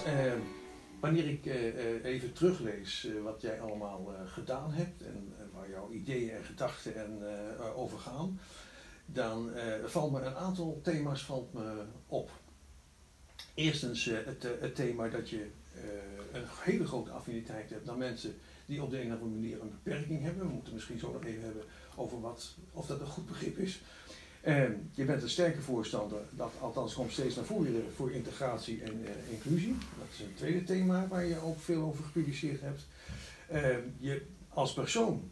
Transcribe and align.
Eh, 0.00 0.32
wanneer 1.00 1.28
ik 1.28 1.46
eh, 1.46 1.68
eh, 1.68 2.04
even 2.04 2.32
teruglees 2.32 3.04
eh, 3.04 3.22
wat 3.22 3.40
jij 3.40 3.60
allemaal 3.60 4.14
eh, 4.14 4.20
gedaan 4.32 4.72
hebt 4.72 5.02
en 5.02 5.32
waar 5.52 5.70
jouw 5.70 5.90
ideeën 5.90 6.30
en 6.30 6.44
gedachten 6.44 6.96
en, 6.96 7.18
eh, 7.58 7.78
over 7.78 7.98
gaan, 7.98 8.40
dan 9.06 9.50
valt 9.84 10.12
me 10.12 10.20
een 10.20 10.34
aantal 10.34 10.80
thema's 10.82 11.24
valt 11.24 11.52
me 11.52 11.84
op. 12.06 12.30
Eerstens 13.54 14.04
het, 14.04 14.42
het 14.60 14.74
thema 14.74 15.08
dat 15.08 15.28
je 15.28 15.50
een 16.32 16.44
hele 16.64 16.86
grote 16.86 17.10
affiniteit 17.10 17.70
hebt 17.70 17.84
naar 17.84 17.96
mensen 17.96 18.34
die 18.66 18.82
op 18.82 18.90
de 18.90 19.00
een 19.00 19.06
of 19.06 19.20
andere 19.20 19.40
manier 19.40 19.60
een 19.60 19.70
beperking 19.82 20.22
hebben. 20.22 20.46
We 20.46 20.52
moeten 20.52 20.74
misschien 20.74 20.98
zo 20.98 21.12
nog 21.12 21.24
even 21.24 21.42
hebben 21.42 21.64
over 21.96 22.20
wat, 22.20 22.56
of 22.72 22.86
dat 22.86 23.00
een 23.00 23.06
goed 23.06 23.26
begrip 23.26 23.58
is. 23.58 23.80
Je 24.92 25.04
bent 25.04 25.22
een 25.22 25.28
sterke 25.28 25.60
voorstander, 25.60 26.20
dat 26.30 26.52
althans 26.60 26.94
komt 26.94 27.12
steeds 27.12 27.36
naar 27.36 27.44
voren, 27.44 27.84
voor 27.96 28.12
integratie 28.12 28.82
en 28.82 29.04
eh, 29.04 29.32
inclusie. 29.32 29.76
Dat 29.98 30.08
is 30.12 30.20
een 30.20 30.34
tweede 30.34 30.64
thema 30.64 31.08
waar 31.08 31.24
je 31.24 31.40
ook 31.40 31.60
veel 31.60 31.82
over 31.82 32.04
gepubliceerd 32.04 32.60
hebt. 32.60 32.86
Eh, 33.52 33.76
je, 33.98 34.22
als 34.48 34.72
persoon 34.72 35.30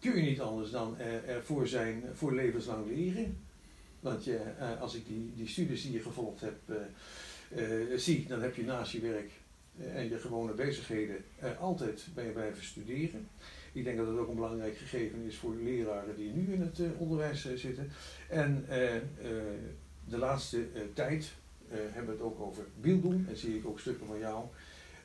kun 0.00 0.16
je 0.16 0.22
niet 0.22 0.40
anders 0.40 0.70
dan 0.70 0.98
eh, 0.98 1.28
ervoor 1.28 1.66
zijn 1.66 2.04
voor 2.14 2.34
levenslang 2.34 2.86
leren. 2.86 3.38
Want 4.00 4.24
je, 4.24 4.36
eh, 4.36 4.80
als 4.80 4.94
ik 4.94 5.06
die, 5.06 5.32
die 5.34 5.48
studies 5.48 5.82
die 5.82 5.92
je 5.92 6.00
gevolgd 6.00 6.40
hebt 6.40 6.70
zie, 7.96 8.26
dan 8.26 8.42
heb 8.42 8.54
je 8.56 8.64
naast 8.64 8.92
je 8.92 9.00
werk 9.00 9.30
en 9.94 10.08
je 10.08 10.18
gewone 10.18 10.52
bezigheden 10.52 11.24
altijd 11.60 12.06
ben 12.14 12.24
je 12.24 12.30
blijven 12.30 12.64
studeren. 12.64 13.28
Ik 13.72 13.84
denk 13.84 13.96
dat 13.96 14.06
het 14.06 14.18
ook 14.18 14.28
een 14.28 14.34
belangrijk 14.34 14.76
gegeven 14.76 15.22
is 15.22 15.36
voor 15.36 15.54
leraren 15.54 16.16
die 16.16 16.32
nu 16.32 16.52
in 16.52 16.60
het 16.60 16.80
onderwijs 16.98 17.54
zitten. 17.54 17.90
En 18.28 18.64
eh, 18.68 18.96
eh, 18.96 19.02
de 20.04 20.18
laatste 20.18 20.66
eh, 20.74 20.82
tijd 20.94 21.32
hebben 21.68 22.16
we 22.16 22.22
het 22.22 22.32
ook 22.32 22.40
over 22.40 22.64
Bieldoen. 22.80 23.26
En 23.28 23.36
zie 23.36 23.56
ik 23.56 23.66
ook 23.66 23.80
stukken 23.80 24.06
van 24.06 24.18
jou. 24.18 24.44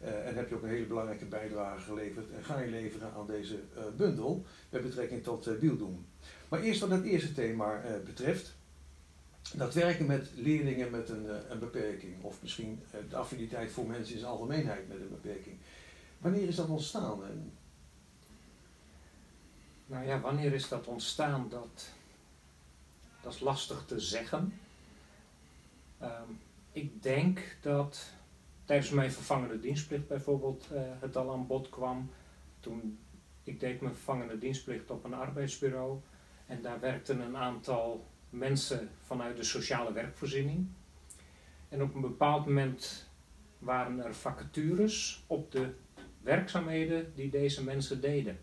En 0.02 0.36
heb 0.36 0.50
je 0.50 0.56
ook 0.56 0.64
een 0.64 0.70
hele 0.70 0.86
belangrijke 0.86 1.26
bijdrage 1.26 1.82
geleverd 1.82 2.32
en 2.32 2.44
ga 2.44 2.60
je 2.60 2.70
leveren 2.70 3.14
aan 3.14 3.28
deze 3.28 3.60
bundel 3.98 4.46
met 4.70 4.82
betrekking 4.82 5.24
tot 5.24 5.48
uh, 5.48 5.60
Bieldoen. 5.60 6.06
Maar 6.50 6.62
eerst 6.62 6.80
wat 6.80 6.90
het 6.90 7.04
eerste 7.04 7.34
thema 7.34 7.82
betreft. 8.06 8.56
Dat 9.56 9.74
werken 9.74 10.06
met 10.06 10.30
leerlingen 10.36 10.92
met 10.92 11.10
een, 11.10 11.52
een 11.52 11.60
beperking, 11.60 12.24
of 12.24 12.42
misschien 12.42 12.80
de 13.10 13.16
affiniteit 13.16 13.72
voor 13.72 13.86
mensen 13.86 14.14
in 14.14 14.20
zijn 14.20 14.32
algemeenheid 14.32 14.88
met 14.88 14.98
een 14.98 15.10
beperking. 15.10 15.58
Wanneer 16.18 16.48
is 16.48 16.56
dat 16.56 16.68
ontstaan? 16.68 17.20
Nou 19.86 20.06
ja, 20.06 20.20
wanneer 20.20 20.54
is 20.54 20.68
dat 20.68 20.88
ontstaan? 20.88 21.48
Dat, 21.50 21.92
dat 23.22 23.34
is 23.34 23.40
lastig 23.40 23.86
te 23.86 24.00
zeggen. 24.00 24.54
Ehm, 25.98 26.30
ik 26.72 27.04
denk 27.04 27.58
dat 27.62 28.14
tijdens 28.66 28.90
mijn 28.90 29.12
vervangende 29.12 29.60
dienstplicht 29.60 30.08
bijvoorbeeld 30.08 30.68
eh, 30.72 30.82
het 31.00 31.16
al 31.16 31.32
aan 31.32 31.48
bod 31.48 31.70
kwam. 31.70 32.10
Toen 32.60 33.00
ik 33.44 33.60
deed 33.60 33.82
mijn 33.82 33.94
vervangende 33.94 34.38
dienstplicht 34.38 34.92
op 34.92 35.04
een 35.04 35.14
arbeidsbureau. 35.14 36.00
En 36.46 36.62
daar 36.62 36.80
werkten 36.80 37.20
een 37.20 37.38
aantal 37.38 38.06
mensen 38.30 38.90
vanuit 39.02 39.38
de 39.38 39.44
sociale 39.44 39.94
werkvoorziening. 39.94 40.68
En 41.70 41.82
op 41.82 41.96
een 41.96 42.02
bepaald 42.02 42.46
moment 42.46 43.10
waren 43.60 44.06
er 44.06 44.16
vacatures 44.16 45.24
op 45.28 45.52
de 45.52 45.74
werkzaamheden 46.22 47.12
die 47.16 47.30
deze 47.30 47.64
mensen 47.64 48.02
deden. 48.02 48.40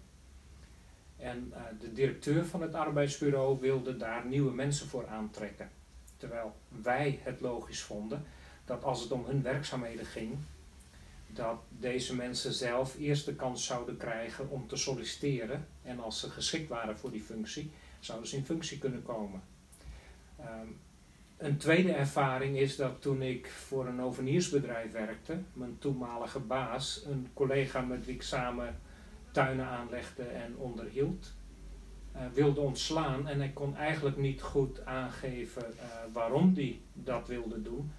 En 1.18 1.52
eh, 1.54 1.60
de 1.80 1.92
directeur 1.92 2.46
van 2.46 2.62
het 2.62 2.74
arbeidsbureau 2.74 3.60
wilde 3.60 3.96
daar 3.96 4.26
nieuwe 4.26 4.52
mensen 4.52 4.88
voor 4.88 5.06
aantrekken. 5.06 5.70
Terwijl 6.16 6.56
wij 6.82 7.20
het 7.22 7.40
logisch 7.40 7.82
vonden 7.82 8.24
dat 8.64 8.84
als 8.84 9.02
het 9.02 9.12
om 9.12 9.24
hun 9.24 9.42
werkzaamheden 9.42 10.06
ging, 10.06 10.36
dat 11.26 11.58
deze 11.68 12.14
mensen 12.14 12.52
zelf 12.52 12.98
eerst 12.98 13.24
de 13.24 13.34
kans 13.34 13.66
zouden 13.66 13.96
krijgen 13.96 14.50
om 14.50 14.66
te 14.66 14.76
solliciteren. 14.76 15.66
En 15.82 16.00
als 16.00 16.20
ze 16.20 16.30
geschikt 16.30 16.68
waren 16.68 16.98
voor 16.98 17.10
die 17.10 17.22
functie, 17.22 17.70
zouden 18.00 18.28
ze 18.28 18.36
in 18.36 18.44
functie 18.44 18.78
kunnen 18.78 19.02
komen. 19.02 19.42
Ehm, 20.40 20.66
een 21.36 21.56
tweede 21.56 21.92
ervaring 21.92 22.58
is 22.58 22.76
dat 22.76 23.02
toen 23.02 23.22
ik 23.22 23.46
voor 23.46 23.86
een 23.86 24.00
overniersbedrijf 24.00 24.92
werkte, 24.92 25.38
mijn 25.52 25.78
toenmalige 25.78 26.40
baas, 26.40 27.02
een 27.06 27.28
collega 27.34 27.80
met 27.80 28.06
wie 28.06 28.14
ik 28.14 28.22
samen 28.22 28.78
tuinen 29.38 29.66
aanlegde 29.66 30.22
en 30.22 30.56
onderhield, 30.56 31.32
uh, 32.16 32.22
wilde 32.34 32.60
ontslaan 32.60 33.28
en 33.28 33.38
hij 33.38 33.50
kon 33.50 33.76
eigenlijk 33.76 34.16
niet 34.16 34.42
goed 34.42 34.84
aangeven 34.84 35.62
uh, 35.62 35.82
waarom 36.12 36.54
hij 36.54 36.80
dat 36.92 37.28
wilde 37.28 37.62
doen. 37.62 37.92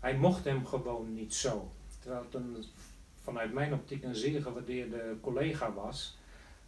Hij 0.00 0.16
mocht 0.16 0.44
hem 0.44 0.66
gewoon 0.66 1.14
niet 1.14 1.34
zo. 1.34 1.70
Terwijl 2.00 2.22
het 2.22 2.34
een, 2.34 2.64
vanuit 3.22 3.52
mijn 3.52 3.72
optiek 3.72 4.04
een 4.04 4.14
zeer 4.14 4.42
gewaardeerde 4.42 5.16
collega 5.20 5.72
was, 5.72 6.18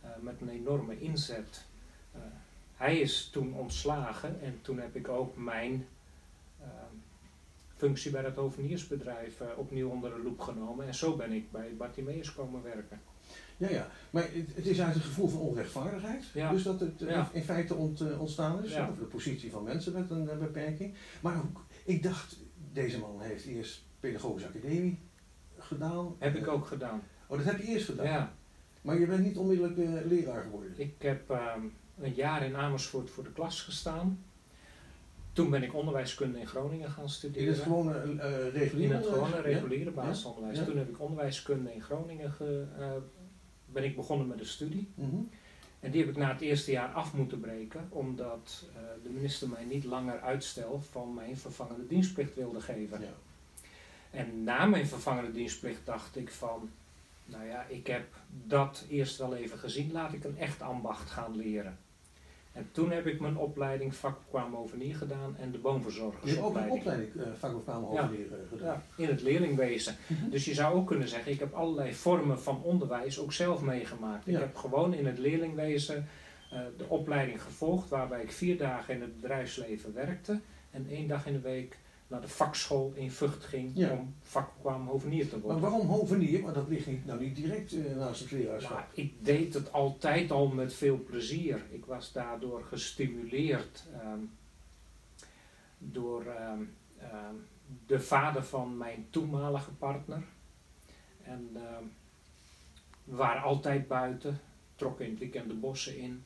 uh, 0.05 0.11
met 0.21 0.41
een 0.41 0.49
enorme 0.49 1.01
inzet. 1.01 1.67
hij 2.77 2.99
is 2.99 3.29
toen 3.33 3.55
ontslagen 3.55 4.41
en 4.43 4.59
toen 4.63 4.79
heb 4.79 4.97
ik 4.97 5.09
ook 5.09 5.37
mijn 5.37 5.87
functie 7.77 8.11
bij 8.11 8.23
het 8.23 8.39
overniersbedrijf 8.39 9.41
opnieuw 9.57 9.89
onder 9.89 10.11
de 10.11 10.23
loep 10.23 10.41
genomen 10.41 10.87
en 10.87 10.95
zo 10.95 11.17
ben 11.17 11.33
ik 11.33 11.51
bij 11.51 11.75
Bartimeus 11.77 12.35
komen 12.35 12.63
werken. 12.63 13.01
Ja, 13.59 13.71
ja, 13.71 13.89
maar 14.11 14.23
het, 14.23 14.55
het 14.55 14.67
is 14.67 14.81
uit 14.81 14.95
een 14.95 15.01
gevoel 15.01 15.29
van 15.29 15.41
onrechtvaardigheid. 15.41 16.25
Ja. 16.35 16.51
Dus 16.51 16.63
dat 16.63 16.81
het 16.81 16.93
ja. 16.99 17.29
in 17.33 17.43
feite 17.43 17.75
ont, 17.75 18.01
uh, 18.01 18.21
ontstaan 18.21 18.65
is, 18.65 18.73
ja. 18.73 18.83
over 18.83 18.99
de 18.99 19.05
positie 19.05 19.51
van 19.51 19.63
mensen 19.63 19.93
met 19.93 20.11
een 20.11 20.25
uh, 20.25 20.39
beperking. 20.39 20.95
Maar 21.21 21.37
ook, 21.37 21.65
ik 21.85 22.03
dacht, 22.03 22.37
deze 22.73 22.99
man 22.99 23.21
heeft 23.21 23.45
eerst 23.45 23.83
pedagogische 24.01 24.49
academie 24.49 24.99
gedaan. 25.59 26.15
Heb 26.19 26.37
ik 26.37 26.49
ook 26.49 26.67
gedaan. 26.67 27.03
Oh, 27.27 27.37
dat 27.37 27.47
heb 27.47 27.59
je 27.59 27.67
eerst 27.67 27.87
gedaan? 27.87 28.07
Ja. 28.07 28.33
Maar 28.83 28.99
je 28.99 29.07
bent 29.07 29.25
niet 29.25 29.37
onmiddellijk 29.37 29.77
uh, 29.77 29.91
leraar 30.07 30.43
geworden? 30.43 30.73
Ik 30.77 30.95
heb 30.99 31.31
um, 31.31 31.73
een 31.99 32.15
jaar 32.15 32.45
in 32.45 32.57
Amersfoort 32.57 33.11
voor 33.11 33.25
de 33.25 33.33
klas 33.33 33.63
gestaan. 33.63 34.25
Toen 35.33 35.51
ben 35.51 35.63
ik 35.63 35.75
onderwijskunde 35.75 36.41
in 36.41 36.47
Groningen 36.47 36.91
gaan 36.91 37.09
studeren. 37.09 37.47
In 37.47 37.53
het 37.53 37.63
gewone 37.63 37.93
reguliere 38.51 38.95
In 38.95 39.01
het 39.01 39.07
gewone 39.07 39.41
reguliere 39.41 39.91
basisonderwijs. 39.91 40.65
Toen 40.65 40.77
heb 40.77 40.89
ik 40.89 41.01
onderwijskunde 41.01 41.75
in 41.75 41.83
Groningen 41.83 42.33
ge, 42.33 42.65
ben 43.73 43.85
ik 43.85 43.97
begonnen 43.97 44.27
met 44.27 44.41
een 44.41 44.47
studie. 44.47 44.89
Mm 44.95 45.11
-hmm. 45.11 45.29
En 45.81 45.91
die 45.91 46.01
heb 46.01 46.11
ik 46.11 46.17
na 46.17 46.33
het 46.33 46.41
eerste 46.41 46.71
jaar 46.71 46.93
af 46.93 47.15
moeten 47.15 47.41
breken, 47.41 47.89
omdat 47.89 48.65
uh, 48.71 48.77
de 49.03 49.11
minister 49.11 49.49
mij 49.49 49.65
niet 49.65 49.85
langer 49.85 50.21
uitstel 50.21 50.83
van 50.91 51.15
mijn 51.15 51.37
vervangende 51.37 51.87
dienstplicht 51.87 52.35
wilde 52.35 52.61
geven. 52.61 53.01
Ja. 53.01 53.07
En 54.11 54.45
na 54.45 54.67
mijn 54.67 54.87
vervangende 54.87 55.33
dienstplicht 55.33 55.81
dacht 55.87 56.17
ik 56.17 56.31
van, 56.31 56.71
nou 57.25 57.45
ja, 57.47 57.65
ik 57.69 57.87
heb 57.87 58.07
dat 58.47 58.85
eerst 58.89 59.19
wel 59.19 59.35
even 59.35 59.59
gezien, 59.59 59.93
laat 59.93 60.13
ik 60.13 60.25
een 60.25 60.39
echt 60.39 60.63
ambacht 60.63 61.11
gaan 61.11 61.37
leren. 61.37 61.79
En 62.53 62.69
toen 62.73 62.91
heb 62.91 63.07
ik 63.07 63.21
mijn 63.21 63.37
opleiding 63.37 63.95
vakkwaamovenier 63.95 64.95
gedaan 64.95 65.37
en 65.37 65.51
de 65.51 65.59
boomverzorgersopleiding. 65.59 66.35
Je 66.35 66.43
hebt 66.43 66.57
ook 66.57 66.57
een 66.57 66.79
opleiding 66.79 67.15
uh, 67.15 67.23
ja. 67.95 68.07
gedaan? 68.49 68.83
Ja, 68.97 69.05
in 69.05 69.09
het 69.09 69.23
leerlingwezen. 69.23 69.97
Mhm. 70.07 70.31
Dus 70.31 70.45
je 70.45 70.55
zou 70.55 70.75
ook 70.75 70.87
kunnen 70.87 71.09
zeggen, 71.09 71.33
ik 71.33 71.39
heb 71.39 71.55
allerlei 71.55 71.95
vormen 71.95 72.41
van 72.41 72.63
onderwijs 72.63 73.19
ook 73.19 73.33
zelf 73.33 73.63
meegemaakt. 73.63 74.25
Ja. 74.25 74.33
Ik 74.33 74.39
heb 74.39 74.57
gewoon 74.57 74.95
in 74.95 75.07
het 75.07 75.19
leerlingwezen 75.19 76.09
uh, 76.53 76.61
de 76.77 76.89
opleiding 76.89 77.43
gevolgd 77.43 77.89
waarbij 77.89 78.23
ik 78.23 78.33
vier 78.33 78.59
dagen 78.59 78.95
in 78.95 79.01
het 79.01 79.21
bedrijfsleven 79.21 79.95
werkte 79.95 80.41
en 80.71 80.87
één 80.91 81.09
dag 81.09 81.27
in 81.27 81.33
de 81.33 81.41
week 81.41 81.79
naar 82.09 82.21
de 82.21 82.29
vakschool 82.29 82.93
in 82.95 83.11
Vught 83.11 83.45
ging 83.45 83.71
Ja. 83.75 83.91
om 83.91 84.15
vakkwaamovenier 84.23 85.29
te 85.29 85.41
worden. 85.41 85.61
Maar 85.61 85.71
waarom 85.71 85.89
hovenier? 85.89 86.43
Want 86.43 86.55
dat 86.55 86.69
ligt 86.69 86.87
niet, 86.87 87.07
nou 87.07 87.21
niet 87.21 87.37
direct 87.37 87.73
uh, 87.73 87.97
naast 87.97 88.21
het 88.21 88.31
leraarschap. 88.31 88.73
Maar 88.77 88.89
ik 88.93 89.25
deed 89.25 89.55
het 89.55 89.73
altijd 89.73 90.31
al 90.31 90.49
met 90.49 90.75
veel 90.75 91.03
plezier. 91.03 91.63
Ik 91.71 91.85
was 91.85 92.13
daardoor 92.13 92.65
gestimuleerd 92.65 93.85
um, 94.05 94.31
door 95.79 96.25
um, 96.27 96.75
um, 97.03 97.47
de 97.87 98.01
vader 98.01 98.45
van 98.45 98.77
mijn 98.77 99.07
toenmalige 99.11 99.71
partner. 99.71 100.23
En 101.23 101.51
we 103.05 103.17
waren 103.17 103.43
altijd 103.43 103.89
buiten, 103.89 104.41
trokken 104.77 105.05
in 105.05 105.11
het 105.11 105.21
weekend 105.21 105.49
de 105.49 105.55
bossen 105.55 105.99
in. 105.99 106.25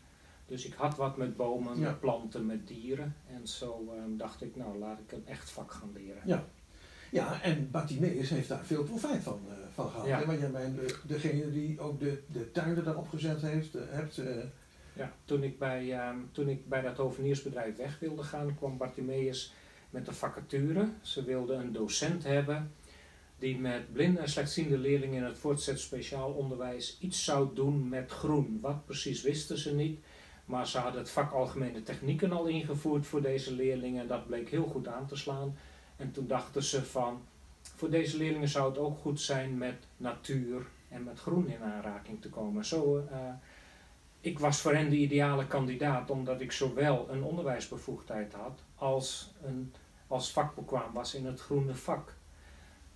Dus 0.53 0.67
ik 0.67 0.75
had 0.75 0.97
wat 0.97 1.17
met 1.17 1.37
bomen, 1.37 1.79
Ja. 1.79 1.87
met 1.89 2.01
planten, 2.01 2.47
met 2.47 2.69
dieren. 2.69 3.17
En 3.27 3.49
zo 3.49 3.95
dacht 4.09 4.43
ik, 4.43 4.57
nou 4.57 4.79
laat 4.79 4.99
ik 4.99 5.13
een 5.13 5.27
echt 5.27 5.51
vak 5.51 5.73
gaan 5.73 5.91
leren. 5.95 6.23
Ja. 6.25 6.45
Ja, 7.11 7.43
en 7.43 7.71
Bartimeus 7.71 8.31
heeft 8.31 8.49
daar 8.49 8.65
veel 8.65 8.85
profijt 8.85 9.23
van, 9.23 9.41
uh, 9.49 9.55
van 9.73 9.91
gehad. 9.91 10.07
Ja. 10.07 10.19
hè? 10.19 10.27
Want 10.27 10.41
jij 10.41 10.51
bent 10.51 10.77
de, 10.77 10.97
degene 11.07 11.51
die 11.51 11.81
ook 11.81 12.01
de, 12.01 12.23
de 12.33 12.51
tuinen 12.51 12.85
daar 12.85 12.97
opgezet 12.97 13.41
heeft, 13.41 13.77
uh, 13.77 13.83
hebt. 13.89 14.19
Uh, 14.19 14.45
Ja, 14.93 15.13
toen 15.25 15.43
ik, 15.43 15.59
bij, 15.59 16.09
um, 16.09 16.29
toen 16.33 16.49
ik 16.49 16.69
bij 16.69 16.81
dat 16.81 16.97
hoveniersbedrijf 16.97 17.77
weg 17.77 17.99
wilde 17.99 18.23
gaan, 18.23 18.55
kwam 18.57 18.77
Bartimeus 18.77 19.55
met 19.91 20.09
een 20.09 20.15
vacature. 20.15 20.89
Ze 21.01 21.25
wilden 21.25 21.61
een 21.61 21.73
docent 21.73 22.25
hebben 22.25 22.73
die 23.39 23.59
met 23.59 23.93
blinde 23.93 24.21
en 24.21 24.29
slechtziende 24.29 24.79
leerlingen 24.79 25.17
in 25.17 25.25
het 25.25 25.39
voortgezet 25.39 25.81
speciaal 25.81 26.33
onderwijs 26.33 26.97
iets 27.01 27.25
zou 27.25 27.55
doen 27.55 27.89
met 27.89 28.11
groen. 28.11 28.59
Wat 28.61 28.85
precies 28.85 29.23
wisten 29.23 29.59
ze 29.59 29.75
niet, 29.75 30.01
maar 30.53 30.67
ze 30.67 30.79
hadden 30.79 31.01
het 31.01 31.11
vak 31.11 31.33
algemene 31.33 31.83
technieken 31.83 32.33
al 32.33 32.47
ingevoerd 32.47 33.07
voor 33.07 33.23
deze 33.23 33.53
leerlingen. 33.53 34.09
Dat 34.09 34.27
bleek 34.27 34.49
heel 34.49 34.67
goed 34.67 34.89
aan 34.89 35.07
te 35.07 35.17
slaan. 35.17 35.57
En 35.97 36.13
toen 36.13 36.27
dachten 36.27 36.63
ze 36.63 36.85
van, 36.85 37.23
voor 37.63 37.91
deze 37.91 38.17
leerlingen 38.17 38.49
zou 38.49 38.69
het 38.69 38.79
ook 38.79 38.99
goed 38.99 39.21
zijn 39.21 39.59
met 39.59 39.87
natuur 39.97 40.67
en 40.89 41.05
met 41.05 41.21
groen 41.21 41.49
in 41.49 41.63
aanraking 41.63 42.23
te 42.23 42.29
komen. 42.29 42.65
Zo, 42.65 42.97
uh, 42.97 43.17
ik 44.21 44.39
was 44.39 44.61
voor 44.61 44.75
hen 44.75 44.91
de 44.91 44.97
ideale 44.97 45.47
kandidaat 45.47 46.11
omdat 46.11 46.41
ik 46.41 46.53
zowel 46.53 47.07
een 47.11 47.23
onderwijsbevoegdheid 47.23 48.33
had 48.33 48.63
als, 48.75 49.33
een, 49.45 49.73
als 50.07 50.33
vakbekwaam 50.33 50.93
was 50.93 51.15
in 51.15 51.27
het 51.27 51.41
groene 51.41 51.75
vak. 51.75 52.15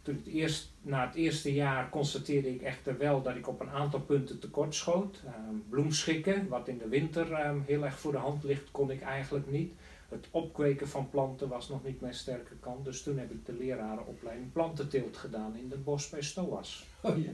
Toen 0.06 0.22
het 0.24 0.34
eerst, 0.34 0.72
na 0.82 1.06
het 1.06 1.14
eerste 1.14 1.54
jaar 1.54 1.88
constateerde 1.88 2.54
ik 2.54 2.62
echter 2.62 2.98
wel 2.98 3.22
dat 3.22 3.36
ik 3.36 3.48
op 3.48 3.60
een 3.60 3.70
aantal 3.70 4.00
punten 4.00 4.38
tekort 4.38 4.74
schoot. 4.74 5.22
Uh, 5.24 5.30
bloemschikken, 5.68 6.48
wat 6.48 6.68
in 6.68 6.78
de 6.78 6.88
winter 6.88 7.30
uh, 7.30 7.50
heel 7.64 7.84
erg 7.84 7.98
voor 7.98 8.12
de 8.12 8.18
hand 8.18 8.44
ligt, 8.44 8.70
kon 8.70 8.90
ik 8.90 9.00
eigenlijk 9.00 9.50
niet. 9.50 9.72
Het 10.08 10.26
opkweken 10.30 10.88
van 10.88 11.10
planten 11.10 11.48
was 11.48 11.68
nog 11.68 11.84
niet 11.84 12.00
mijn 12.00 12.14
sterke 12.14 12.54
kant. 12.60 12.84
Dus 12.84 13.02
toen 13.02 13.18
heb 13.18 13.30
ik 13.30 13.46
de 13.46 13.52
lerarenopleiding 13.52 14.52
plantenteelt 14.52 15.16
gedaan 15.16 15.56
in 15.56 15.70
het 15.70 15.84
bos 15.84 16.08
bij 16.08 16.22
Stoas. 16.22 16.86
Oh 17.00 17.24
ja. 17.24 17.32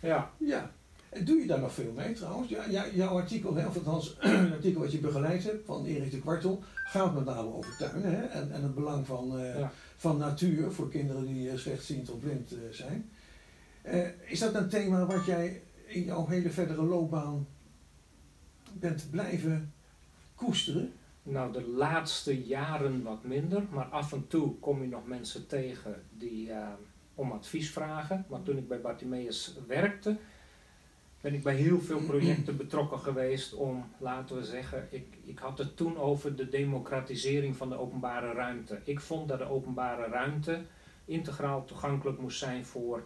Ja. 0.00 0.30
Ja. 0.36 0.72
En 1.08 1.24
doe 1.24 1.36
je 1.36 1.46
daar 1.46 1.60
nog 1.60 1.72
veel 1.72 1.92
mee 1.92 2.12
trouwens? 2.12 2.48
Ja, 2.48 2.64
ja, 2.64 2.86
jouw 2.92 3.16
artikel, 3.16 3.50
of 3.50 3.76
althans 3.76 4.16
een 4.20 4.52
artikel 4.52 4.80
wat 4.80 4.92
je 4.92 4.98
begeleid 4.98 5.44
hebt 5.44 5.66
van 5.66 5.84
Erik 5.84 6.10
de 6.10 6.20
Kwartel, 6.20 6.62
gaat 6.84 7.14
met 7.14 7.24
name 7.24 7.54
over 7.54 7.76
tuinen 7.76 8.14
hè? 8.14 8.26
En, 8.26 8.52
en 8.52 8.62
het 8.62 8.74
belang 8.74 9.06
van, 9.06 9.40
uh, 9.40 9.58
Ja. 9.58 9.72
Van 9.98 10.18
natuur 10.18 10.72
voor 10.72 10.90
kinderen 10.90 11.26
die 11.26 11.50
uh, 11.50 11.58
slechtziend 11.58 12.10
of 12.10 12.20
blind 12.20 12.52
uh, 12.52 12.58
zijn. 12.70 13.10
is 14.26 14.38
dat 14.38 14.54
een 14.54 14.68
thema 14.68 15.06
wat 15.06 15.24
jij 15.24 15.62
in 15.86 16.04
jouw 16.04 16.26
hele 16.26 16.50
verdere 16.50 16.82
loopbaan 16.82 17.46
bent 18.72 19.10
blijven 19.10 19.72
koesteren? 20.34 20.92
Nou, 21.22 21.52
de 21.52 21.68
laatste 21.68 22.44
jaren 22.44 23.02
wat 23.02 23.24
minder, 23.24 23.62
maar 23.70 23.84
af 23.84 24.12
en 24.12 24.26
toe 24.26 24.58
kom 24.58 24.82
je 24.82 24.88
nog 24.88 25.06
mensen 25.06 25.46
tegen 25.46 26.02
die 26.18 26.50
om 27.14 27.32
advies 27.32 27.70
vragen. 27.70 28.24
Maar 28.28 28.42
toen 28.42 28.56
ik 28.56 28.68
bij 28.68 28.80
Bartimeus 28.80 29.56
werkte, 29.66 30.16
ben 31.20 31.34
ik 31.34 31.42
bij 31.42 31.54
heel 31.54 31.80
veel 31.80 32.00
projecten 32.00 32.56
betrokken 32.56 32.98
geweest 32.98 33.54
om, 33.54 33.84
laten 33.98 34.36
we 34.36 34.44
zeggen, 34.44 34.88
ik, 34.90 35.18
ik 35.24 35.38
had 35.38 35.58
het 35.58 35.76
toen 35.76 35.98
over 35.98 36.36
de 36.36 36.48
democratisering 36.48 37.56
van 37.56 37.68
de 37.68 37.78
openbare 37.78 38.32
ruimte. 38.32 38.80
Ik 38.84 39.00
vond 39.00 39.28
dat 39.28 39.38
de 39.38 39.48
openbare 39.48 40.06
ruimte 40.06 40.60
integraal 41.04 41.64
toegankelijk 41.64 42.18
moest 42.18 42.38
zijn 42.38 42.66
voor 42.66 43.02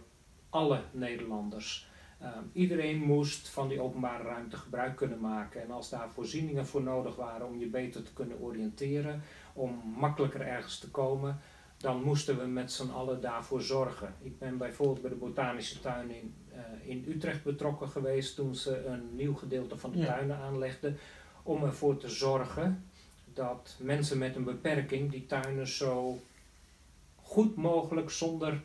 alle 0.49 0.81
Nederlanders. 0.91 1.91
Uh, 2.21 2.29
iedereen 2.53 2.97
moest 2.97 3.49
van 3.49 3.67
die 3.67 3.81
openbare 3.81 4.23
ruimte 4.23 4.57
gebruik 4.57 4.95
kunnen 4.95 5.19
maken. 5.19 5.61
En 5.61 5.71
als 5.71 5.89
daar 5.89 6.09
voorzieningen 6.09 6.65
voor 6.65 6.83
nodig 6.83 7.15
waren 7.15 7.47
om 7.47 7.59
je 7.59 7.67
beter 7.67 8.03
te 8.03 8.13
kunnen 8.13 8.39
oriënteren, 8.39 9.21
om 9.53 9.81
makkelijker 9.97 10.41
ergens 10.41 10.79
te 10.79 10.91
komen, 10.91 11.39
dan 11.77 12.03
moesten 12.03 12.37
we 12.37 12.45
met 12.45 12.71
z'n 12.71 12.89
allen 12.89 13.21
daarvoor 13.21 13.61
zorgen. 13.61 14.15
Ik 14.21 14.39
ben 14.39 14.57
bijvoorbeeld 14.57 15.01
bij 15.01 15.09
de 15.09 15.15
Botanische 15.15 15.79
Tuin 15.79 16.11
in, 16.11 16.33
in 16.85 17.05
Utrecht 17.07 17.43
betrokken 17.43 17.89
geweest 17.89 18.35
toen 18.35 18.55
ze 18.55 18.85
een 18.85 19.15
nieuw 19.15 19.33
gedeelte 19.33 19.77
van 19.77 19.91
de 19.91 19.97
ja. 19.97 20.05
tuinen 20.05 20.37
aanlegden, 20.37 20.97
om 21.43 21.63
ervoor 21.63 21.97
te 21.97 22.09
zorgen 22.09 22.83
dat 23.33 23.75
mensen 23.79 24.17
met 24.17 24.35
een 24.35 24.43
beperking 24.43 25.11
die 25.11 25.25
tuinen 25.25 25.67
zo 25.67 26.21
goed 27.15 27.55
mogelijk 27.55 28.09
zonder 28.09 28.61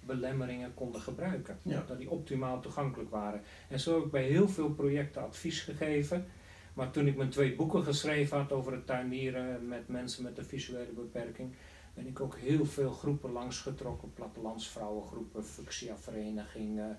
belemmeringen 0.00 0.74
konden 0.74 1.00
gebruiken. 1.00 1.58
Ja. 1.62 1.84
Dat 1.86 1.98
die 1.98 2.10
optimaal 2.10 2.60
toegankelijk 2.60 3.10
waren. 3.10 3.42
En 3.68 3.80
zo 3.80 3.94
heb 3.94 4.04
ik 4.04 4.10
bij 4.10 4.24
heel 4.24 4.48
veel 4.48 4.70
projecten 4.70 5.22
advies 5.22 5.60
gegeven. 5.60 6.26
Maar 6.74 6.90
toen 6.90 7.06
ik 7.06 7.16
mijn 7.16 7.30
twee 7.30 7.54
boeken 7.54 7.84
geschreven 7.84 8.36
had 8.36 8.52
over 8.52 8.72
het 8.72 8.86
tuinieren 8.86 9.68
met 9.68 9.88
mensen 9.88 10.22
met 10.22 10.38
een 10.38 10.44
visuele 10.44 10.92
beperking, 10.92 11.52
ben 11.94 12.06
ik 12.06 12.20
ook 12.20 12.36
heel 12.36 12.66
veel 12.66 12.90
groepen 12.90 13.32
langsgetrokken. 13.32 14.12
Plattelandsvrouwengroepen, 14.14 15.44
fuchsia-verenigingen, 15.44 16.98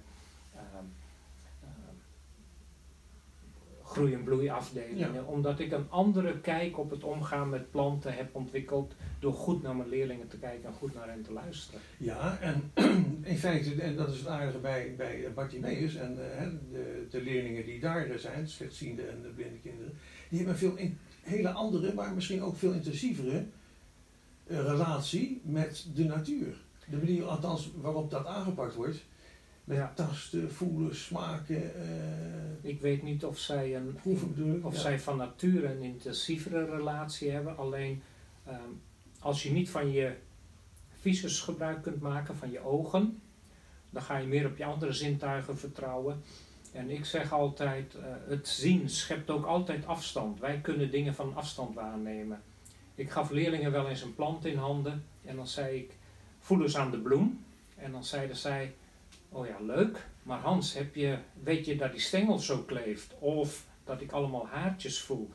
groei- 3.98 4.13
en 4.13 4.24
bloeiafdelingen. 4.24 5.13
Ja. 5.13 5.24
Omdat 5.24 5.59
ik 5.59 5.71
een 5.71 5.89
andere 5.89 6.39
kijk 6.39 6.77
op 6.77 6.89
het 6.89 7.04
omgaan 7.04 7.50
met 7.50 7.71
planten 7.71 8.13
heb 8.13 8.36
ontwikkeld 8.36 8.94
door 9.19 9.33
goed 9.33 9.62
naar 9.62 9.75
mijn 9.75 9.89
leerlingen 9.89 10.27
te 10.27 10.38
kijken 10.38 10.69
en 10.69 10.75
goed 10.75 10.94
naar 10.94 11.07
hen 11.07 11.24
te 11.24 11.33
luisteren. 11.33 11.81
Ja, 11.98 12.38
en 12.42 12.71
in 13.31 13.38
feite, 13.38 13.81
en 13.81 13.95
dat 13.95 14.12
is 14.12 14.18
het 14.18 14.27
aardige 14.27 14.57
bij, 14.57 14.94
bij 14.98 15.31
Bartimeus 15.36 15.95
en 15.95 16.12
uh, 16.12 16.48
de, 16.71 17.07
de 17.10 17.21
leerlingen 17.21 17.65
die 17.65 17.80
daar 17.80 18.19
zijn, 18.19 18.48
slechtziende 18.48 19.01
en 19.01 19.21
de 19.21 19.27
blinde 19.27 19.60
kinderen, 19.60 19.94
die 20.30 20.38
hebben 20.38 20.53
een 20.53 20.60
veel 20.60 20.75
in, 20.75 20.98
hele 21.21 21.50
andere, 21.50 21.94
maar 21.94 22.13
misschien 22.13 22.44
ook 22.44 22.57
veel 22.57 22.71
intensievere 22.71 23.45
uh, 24.48 24.60
relatie 24.60 25.42
met 25.44 25.88
de 25.94 26.03
natuur. 26.03 26.56
De 26.89 26.98
manier 26.98 27.25
althans 27.25 27.71
waarop 27.75 28.12
dat 28.12 28.25
aangepakt 28.25 28.75
wordt. 28.75 29.06
Ja. 29.75 29.92
tasten, 29.96 30.52
voelen, 30.52 30.96
smaken, 30.96 31.75
eh, 31.75 32.69
Ik 32.69 32.81
weet 32.81 33.04
niet 33.04 33.25
of 33.25 33.40
zij, 33.40 33.75
een, 33.75 33.94
proeven 34.02 34.60
of 34.64 34.74
ja. 34.74 34.80
zij 34.80 35.00
van 35.00 35.18
nature 35.18 35.68
een 35.68 35.81
intensievere 35.81 36.66
relatie 36.66 37.31
hebben. 37.31 37.58
Alleen 37.58 38.02
ehm, 38.46 38.69
als 39.19 39.44
je 39.44 39.52
niet 39.52 39.69
van 39.69 39.92
je 39.92 40.16
visus 41.00 41.40
gebruik 41.40 41.81
kunt 41.81 42.02
maken, 42.02 42.36
van 42.36 42.52
je 42.52 42.60
ogen, 42.60 43.22
dan 43.90 44.02
ga 44.02 44.18
je 44.18 44.28
meer 44.28 44.46
op 44.46 44.58
je 44.58 44.66
andere 44.66 44.94
zintuigen 44.94 45.58
vertrouwen. 45.58 46.22
En 46.72 46.90
ik 46.90 47.06
zeg 47.06 47.34
altijd, 47.34 47.96
eh, 47.96 48.04
het 48.28 48.48
zien 48.48 48.90
schept 48.90 49.30
ook 49.30 49.46
altijd 49.46 49.86
afstand. 49.86 50.40
Wij 50.40 50.60
kunnen 50.62 50.92
dingen 50.92 51.16
van 51.16 51.36
afstand 51.36 51.75
waarnemen. 51.75 52.42
Ik 52.96 53.10
gaf 53.10 53.30
leerlingen 53.30 53.72
wel 53.72 53.90
eens 53.90 54.02
een 54.02 54.16
plant 54.16 54.46
in 54.46 54.58
handen 54.58 55.04
en 55.25 55.36
dan 55.36 55.48
zei 55.48 55.78
ik, 55.78 55.98
voel 56.40 56.62
eens 56.62 56.78
aan 56.78 56.92
de 56.92 57.00
bloem. 57.00 57.46
En 57.75 57.92
dan 57.92 58.04
zeiden 58.04 58.36
zij, 58.36 58.74
oh 59.29 59.47
ja, 59.47 59.59
leuk, 59.59 60.07
maar 60.24 60.39
Hans, 60.39 60.74
heb 60.74 60.95
je, 60.95 61.18
weet 61.44 61.65
je 61.65 61.75
dat 61.75 61.91
die 61.91 62.01
stengel 62.01 62.39
zo 62.39 62.63
kleeft? 62.63 63.15
Of 63.19 63.65
dat 63.83 64.01
ik 64.01 64.12
allemaal 64.12 64.47
haartjes 64.47 65.01
voel? 65.01 65.29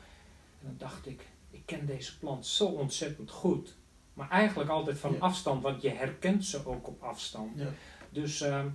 En 0.61 0.67
dan 0.67 0.75
dacht 0.77 1.05
ik, 1.05 1.25
ik 1.49 1.61
ken 1.65 1.85
deze 1.85 2.17
plant 2.19 2.45
zo 2.45 2.65
ontzettend 2.65 3.31
goed. 3.31 3.75
Maar 4.13 4.29
eigenlijk 4.29 4.69
altijd 4.69 4.97
van 4.99 5.11
Ja. 5.13 5.19
afstand, 5.19 5.61
want 5.63 5.81
je 5.81 5.89
herkent 5.89 6.45
ze 6.45 6.65
ook 6.65 6.87
op 6.87 7.03
afstand. 7.03 7.59
Ja. 7.59 7.67
Dus 8.09 8.41
ehm, 8.41 8.67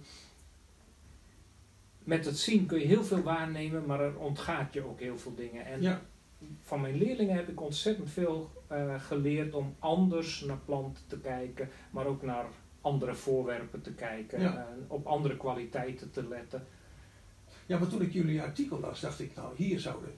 met 1.98 2.24
het 2.24 2.38
zien 2.38 2.66
kun 2.66 2.78
je 2.78 2.86
heel 2.86 3.04
veel 3.04 3.22
waarnemen, 3.22 3.86
maar 3.86 4.00
er 4.00 4.18
ontgaat 4.18 4.72
je 4.74 4.84
ook 4.84 5.00
heel 5.00 5.18
veel 5.18 5.34
dingen. 5.34 5.66
En 5.66 5.82
Ja. 5.82 6.00
van 6.62 6.80
mijn 6.80 6.96
leerlingen 6.96 7.36
heb 7.36 7.48
ik 7.48 7.60
ontzettend 7.60 8.10
veel 8.10 8.50
eh, 8.66 9.02
geleerd 9.02 9.54
om 9.54 9.74
anders 9.78 10.40
naar 10.40 10.58
planten 10.64 11.02
te 11.06 11.18
kijken, 11.18 11.70
maar 11.90 12.06
ook 12.06 12.22
naar 12.22 12.46
andere 12.80 13.14
voorwerpen 13.14 13.80
te 13.80 13.92
kijken, 13.92 14.40
Ja. 14.40 14.68
op 14.86 15.06
andere 15.06 15.36
kwaliteiten 15.36 16.10
te 16.10 16.28
letten. 16.28 16.66
ja, 17.66 17.78
maar 17.78 17.88
toen 17.88 18.02
ik 18.02 18.12
jullie 18.12 18.42
artikel 18.42 18.80
las, 18.80 19.00
dacht 19.00 19.20
ik, 19.20 19.34
nou 19.34 19.56
hier 19.56 19.80
zouden 19.80 20.14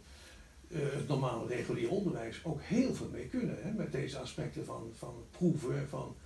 eh, 0.71 0.79
het 0.81 1.09
normale 1.09 1.47
regulier 1.47 1.91
onderwijs 1.91 2.41
ook 2.45 2.61
heel 2.63 2.95
veel 2.95 3.09
mee 3.13 3.27
kunnen. 3.27 3.63
Hè, 3.63 3.73
met 3.73 3.93
deze 3.93 4.19
aspecten 4.19 4.65
van, 4.65 4.91
van 4.93 5.15
proeven, 5.31 5.89
van 5.89 6.17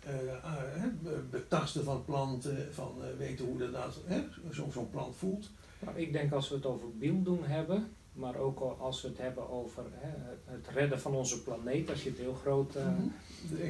eh, 0.00 0.44
ah, 0.44 0.82
betasten 1.30 1.84
van 1.84 2.04
planten, 2.04 2.74
van 2.74 2.94
eh, 3.02 3.08
weten 3.18 3.44
hoe 3.44 3.70
dat, 3.70 4.00
hè, 4.04 4.24
zo'n 4.50 4.72
zo'n 4.72 4.90
plant 4.90 5.16
voelt. 5.16 5.50
Nou, 5.78 5.98
ik 5.98 6.12
denk 6.12 6.32
als 6.32 6.48
we 6.48 6.54
het 6.54 6.66
over 6.66 6.96
bieldoen 6.98 7.44
hebben, 7.44 7.92
maar 8.12 8.36
ook 8.36 8.60
al 8.60 8.76
als 8.80 9.02
we 9.02 9.08
het 9.08 9.18
hebben 9.18 9.50
over 9.50 9.84
hè, 9.90 10.10
het 10.52 10.68
redden 10.68 11.00
van 11.00 11.14
onze 11.14 11.42
planeet, 11.42 11.90
als 11.90 12.02
je 12.02 12.08
het 12.08 12.18
heel 12.18 12.34
groot 12.34 12.76
ecologie. 12.76 13.12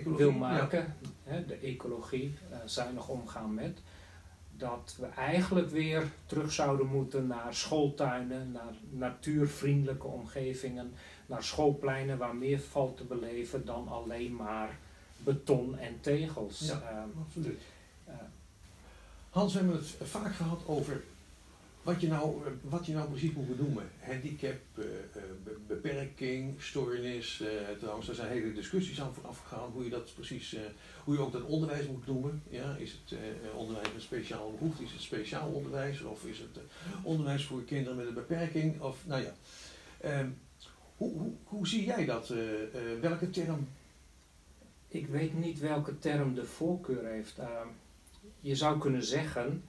Wil 0.04 0.32
maken, 0.32 0.96
hè, 1.24 1.46
de 1.46 1.54
ecologie, 1.54 2.34
eh, 2.50 2.56
zuinig 2.64 3.08
omgaan 3.08 3.54
met, 3.54 3.78
dat 4.56 4.96
we 4.98 5.06
eigenlijk 5.06 5.70
weer 5.70 6.02
terug 6.26 6.52
zouden 6.52 6.86
moeten 6.86 7.26
naar 7.26 7.54
schooltuinen, 7.54 8.52
naar 8.52 8.74
natuurvriendelijke 8.90 10.06
omgevingen, 10.06 10.92
naar 11.26 11.42
schoolpleinen 11.42 12.18
waar 12.18 12.36
meer 12.36 12.60
valt 12.60 12.96
te 12.96 13.04
beleven 13.04 13.64
dan 13.64 13.88
alleen 13.88 14.34
maar 14.36 14.78
beton 15.16 15.78
en 15.78 16.00
tegels. 16.00 16.58
Ja. 16.60 16.82
Ehm, 16.90 17.08
Absoluut. 17.26 17.60
eh, 18.04 18.14
Hans, 19.30 19.52
we 19.52 19.58
hebben 19.58 19.76
het 19.76 20.08
vaak 20.08 20.34
gehad 20.34 20.60
over 20.66 21.02
wat 21.82 22.00
je 22.00 22.08
nou, 22.08 22.42
wat 22.62 22.86
je 22.86 22.92
nou 22.92 23.08
precies 23.08 23.32
moet 23.32 23.56
benoemen. 23.56 23.90
Handicap, 24.00 24.56
eh, 24.74 24.84
eh, 24.84 25.22
be- 25.44 25.58
beperking, 25.66 26.62
stoornis. 26.62 27.40
eh, 27.40 27.48
trouwens, 27.78 28.06
daar 28.06 28.14
zijn 28.14 28.28
hele 28.32 28.52
discussies 28.52 29.00
aan 29.00 29.14
vooraf 29.14 29.38
gegaan 29.38 29.70
hoe 29.70 29.84
je 29.84 29.90
dat 29.90 30.14
precies, 30.14 30.56
hoe 31.04 31.14
je 31.14 31.20
ook 31.20 31.32
dat 31.32 31.42
onderwijs 31.42 31.86
moet 31.86 32.06
noemen. 32.06 32.42
Ja, 32.50 32.76
is 32.76 32.92
het 33.04 33.18
onderwijs 33.54 33.92
met 33.92 34.02
speciale 34.02 34.52
behoeften, 34.52 34.84
is 34.84 34.92
het 34.92 35.00
speciaal 35.02 35.48
onderwijs 35.50 36.02
of 36.02 36.24
is 36.24 36.38
het 36.38 36.58
onderwijs 37.02 37.44
voor 37.44 37.64
kinderen 37.64 37.96
met 37.96 38.06
een 38.06 38.14
beperking? 38.14 38.80
Of, 38.80 39.06
nou 39.06 39.22
ja. 39.22 39.34
Ehm, 40.00 40.28
hoe, 40.96 41.12
hoe, 41.12 41.32
hoe 41.44 41.68
zie 41.68 41.84
jij 41.84 42.04
dat? 42.04 42.34
welke 43.00 43.30
term? 43.30 43.68
Ik 44.88 45.06
weet 45.06 45.34
niet 45.38 45.58
welke 45.58 45.98
term 45.98 46.34
de 46.34 46.44
voorkeur 46.44 47.04
heeft. 47.06 47.38
Ehm, 47.38 47.66
je 48.40 48.56
zou 48.56 48.78
kunnen 48.78 49.04
zeggen, 49.04 49.64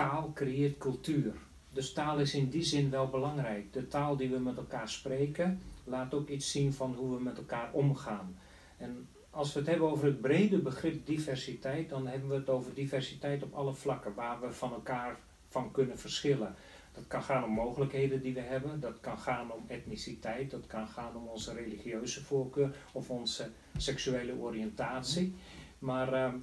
taal 0.00 0.30
creëert 0.34 0.78
cultuur. 0.78 1.32
Dus 1.72 1.92
taal 1.92 2.18
is 2.18 2.34
in 2.34 2.48
die 2.48 2.62
zin 2.62 2.90
wel 2.90 3.08
belangrijk. 3.08 3.72
De 3.72 3.88
taal 3.88 4.16
die 4.16 4.30
we 4.30 4.38
met 4.38 4.56
elkaar 4.56 4.88
spreken, 4.88 5.60
laat 5.84 6.14
ook 6.14 6.28
iets 6.28 6.50
zien 6.50 6.72
van 6.72 6.94
hoe 6.94 7.16
we 7.16 7.22
met 7.22 7.36
elkaar 7.36 7.72
omgaan. 7.72 8.36
En 8.76 9.08
als 9.30 9.52
we 9.52 9.58
het 9.58 9.68
hebben 9.68 9.90
over 9.90 10.06
het 10.06 10.20
brede 10.20 10.58
begrip 10.58 11.06
diversiteit, 11.06 11.88
dan 11.88 12.06
hebben 12.06 12.28
we 12.28 12.34
het 12.34 12.48
over 12.48 12.74
diversiteit 12.74 13.42
op 13.42 13.54
alle 13.54 13.74
vlakken 13.74 14.14
waar 14.14 14.40
we 14.40 14.52
van 14.52 14.72
elkaar 14.72 15.18
van 15.48 15.70
kunnen 15.70 15.98
verschillen. 15.98 16.54
Dat 16.92 17.06
kan 17.06 17.22
gaan 17.22 17.44
om 17.44 17.50
mogelijkheden 17.50 18.22
die 18.22 18.34
we 18.34 18.40
hebben, 18.40 18.80
dat 18.80 19.00
kan 19.00 19.18
gaan 19.18 19.52
om 19.52 19.64
etniciteit, 19.66 20.50
dat 20.50 20.66
kan 20.66 20.88
gaan 20.88 21.16
om 21.16 21.26
onze 21.26 21.52
religieuze 21.52 22.24
voorkeur 22.24 22.76
of 22.92 23.10
onze 23.10 23.50
seksuele 23.76 24.34
oriëntatie. 24.34 25.34
Maar 25.78 26.12
uh, 26.12 26.34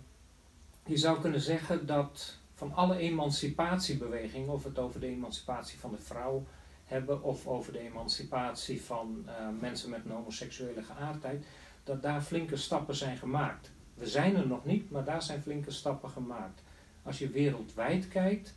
je 0.85 0.97
zou 0.97 1.21
kunnen 1.21 1.41
zeggen 1.41 1.85
dat 1.85 2.39
van 2.57 2.73
alle 2.73 2.97
emancipatiebewegingen, 2.97 4.49
of 4.49 4.63
het 4.63 4.79
over 4.79 4.99
de 4.99 5.07
emancipatie 5.07 5.79
van 5.79 5.91
de 5.91 6.01
vrouw 6.01 6.45
hebben 6.85 7.23
of 7.23 7.47
over 7.47 7.73
de 7.73 7.79
emancipatie 7.79 8.81
van 8.81 9.25
uh, 9.25 9.33
mensen 9.59 9.89
met 9.89 10.05
een 10.05 10.11
homoseksuele 10.11 10.83
geaardheid, 10.83 11.45
dat 11.83 12.01
daar 12.01 12.21
flinke 12.21 12.57
stappen 12.57 12.95
zijn 12.95 13.17
gemaakt. 13.17 13.71
We 13.93 14.07
zijn 14.07 14.35
er 14.35 14.47
nog 14.47 14.65
niet, 14.65 14.91
maar 14.91 15.03
daar 15.03 15.23
zijn 15.23 15.41
flinke 15.41 15.71
stappen 15.71 16.09
gemaakt. 16.09 16.61
Als 17.03 17.19
je 17.19 17.29
wereldwijd 17.29 18.07
kijkt, 18.07 18.53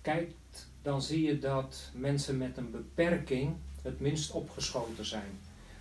kijkt 0.00 0.70
dan 0.82 1.02
zie 1.02 1.22
je 1.26 1.38
dat 1.38 1.90
mensen 1.94 2.38
met 2.38 2.56
een 2.56 2.70
beperking 2.70 3.56
het 3.82 4.00
minst 4.00 4.30
opgeschoten 4.30 5.04
zijn. 5.04 5.38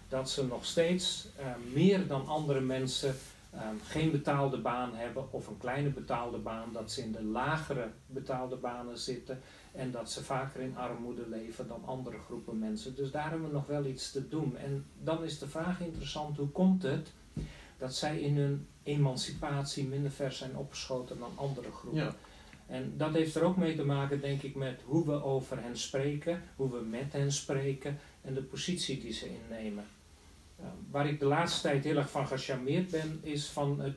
Dat 0.10 0.30
ze 0.30 0.46
nog 0.46 0.66
steeds 0.66 1.28
uh, 1.40 1.46
meer 1.74 2.08
dan 2.08 2.28
andere 2.28 2.60
mensen 2.60 3.16
um, 3.54 3.80
geen 3.84 4.12
betaalde 4.12 4.58
baan 4.58 4.96
hebben 4.96 5.32
of 5.32 5.48
een 5.48 5.58
kleine 5.58 5.90
betaalde 5.90 6.38
baan, 6.38 6.74
dat 6.74 6.92
ze 6.92 7.02
in 7.02 7.12
de 7.12 7.24
lagere 7.24 7.92
betaalde 8.06 8.56
banen 8.56 8.98
zitten 8.98 9.42
en 9.72 9.92
dat 9.92 10.12
ze 10.12 10.24
vaker 10.24 10.62
in 10.62 10.78
armoede 10.78 11.30
leven 11.30 11.68
dan 11.68 11.86
andere 11.86 12.18
groepen 12.18 12.60
mensen. 12.60 12.96
Dus 12.96 13.12
daar 13.12 13.30
hebben 13.30 13.48
we 13.48 13.54
nog 13.54 13.68
wel 13.68 13.86
iets 13.86 14.12
te 14.12 14.28
doen. 14.28 14.58
En 14.58 14.86
dan 15.00 15.24
is 15.24 15.40
de 15.40 15.48
vraag 15.48 15.82
interessant, 15.82 16.38
hoe 16.38 16.50
komt 16.50 16.84
het 16.84 17.12
dat 17.78 17.96
zij 17.96 18.20
in 18.20 18.38
hun 18.38 18.68
emancipatie 18.84 19.88
minder 19.88 20.12
ver 20.12 20.32
zijn 20.32 20.58
opgeschoten 20.58 21.20
dan 21.20 21.32
andere 21.36 21.72
groepen? 21.72 22.04
Ja. 22.04 22.16
En 22.68 22.94
dat 22.98 23.14
heeft 23.14 23.36
er 23.36 23.44
ook 23.44 23.58
mee 23.58 23.76
te 23.76 23.84
maken, 23.84 24.22
denk 24.22 24.42
ik, 24.42 24.56
met 24.56 24.82
hoe 24.86 25.06
we 25.06 25.24
over 25.24 25.62
hen 25.62 25.78
spreken, 25.78 26.42
hoe 26.56 26.72
we 26.72 26.80
met 26.80 27.14
hen 27.14 27.32
spreken 27.32 28.00
en 28.22 28.34
de 28.34 28.44
positie 28.44 29.00
die 29.00 29.14
ze 29.14 29.30
innemen. 29.30 29.84
Waar 30.92 31.10
ik 31.10 31.20
de 31.20 31.26
laatste 31.26 31.62
tijd 31.62 31.84
heel 31.84 31.98
erg 31.98 32.12
van 32.12 32.28
gecharmeerd 32.28 32.92
ben, 32.92 33.20
is 33.24 33.48
van 33.48 33.80
het 33.80 33.96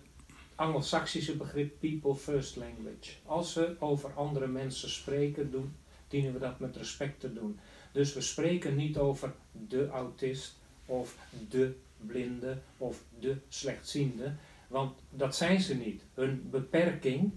Anglo-Saxische 0.54 1.36
begrip 1.36 1.80
people 1.80 2.14
first 2.14 2.56
language. 2.56 3.12
Als 3.24 3.54
we 3.54 3.76
over 3.78 4.12
andere 4.12 4.46
mensen 4.46 4.90
spreken, 4.90 5.50
doen, 5.50 5.74
dienen 6.08 6.32
we 6.32 6.38
dat 6.38 6.58
met 6.58 6.76
respect 6.76 7.20
te 7.20 7.32
doen. 7.32 7.58
Dus 7.92 8.14
we 8.14 8.20
spreken 8.20 8.76
niet 8.76 8.98
over 8.98 9.34
de 9.68 9.88
autist 9.88 10.56
of 10.86 11.16
de 11.48 11.74
blinde 11.96 12.58
of 12.78 13.02
de 13.18 13.36
slechtziende, 13.48 14.34
want 14.68 14.98
dat 15.10 15.36
zijn 15.36 15.60
ze 15.60 15.74
niet. 15.74 16.02
Hun 16.14 16.48
beperking 16.50 17.32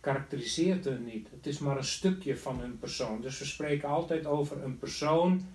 karakteriseert 0.00 0.84
hun 0.84 1.04
niet. 1.04 1.28
Het 1.30 1.46
is 1.46 1.58
maar 1.58 1.76
een 1.76 1.84
stukje 1.84 2.36
van 2.36 2.60
hun 2.60 2.78
persoon. 2.78 3.20
Dus 3.20 3.38
we 3.38 3.44
spreken 3.44 3.88
altijd 3.88 4.26
over 4.26 4.62
een 4.64 4.78
persoon 4.78 5.46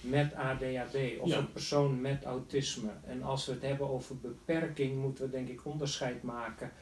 met 0.00 0.34
ADHD 0.34 1.18
of 1.20 1.28
Ja. 1.28 1.38
een 1.38 1.52
persoon 1.52 2.00
met 2.00 2.24
autisme. 2.24 2.90
En 3.06 3.22
als 3.22 3.46
we 3.46 3.52
het 3.52 3.62
hebben 3.62 3.88
over 3.88 4.16
beperking, 4.18 4.96
moeten 5.00 5.24
we 5.24 5.30
denk 5.30 5.48
ik 5.48 5.64
onderscheid 5.64 6.22
maken. 6.22 6.72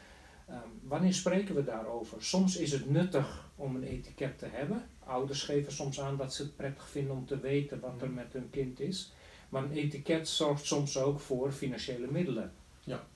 Ehm, 0.49 0.59
wanneer 0.83 1.15
spreken 1.15 1.55
we 1.55 1.65
daarover? 1.65 2.23
Soms 2.23 2.57
is 2.57 2.73
het 2.73 2.91
nuttig 2.91 3.49
om 3.57 3.77
een 3.77 3.83
etiket 3.85 4.39
te 4.39 4.47
hebben. 4.47 4.89
Ouders 5.05 5.43
geven 5.43 5.73
soms 5.73 6.01
aan 6.01 6.17
dat 6.17 6.35
ze 6.35 6.43
het 6.43 6.57
prettig 6.57 6.89
vinden 6.89 7.17
om 7.17 7.27
te 7.27 7.41
weten 7.41 7.81
wat 7.81 8.03
er 8.03 8.11
met 8.11 8.33
hun 8.33 8.51
kind 8.51 8.81
is. 8.81 9.13
Maar 9.49 9.63
een 9.63 9.73
etiket 9.73 10.29
zorgt 10.29 10.65
soms 10.67 10.99
ook 10.99 11.21
voor 11.21 11.53
financiële 11.53 12.07
middelen. 12.11 12.53
Ja. 12.85 13.07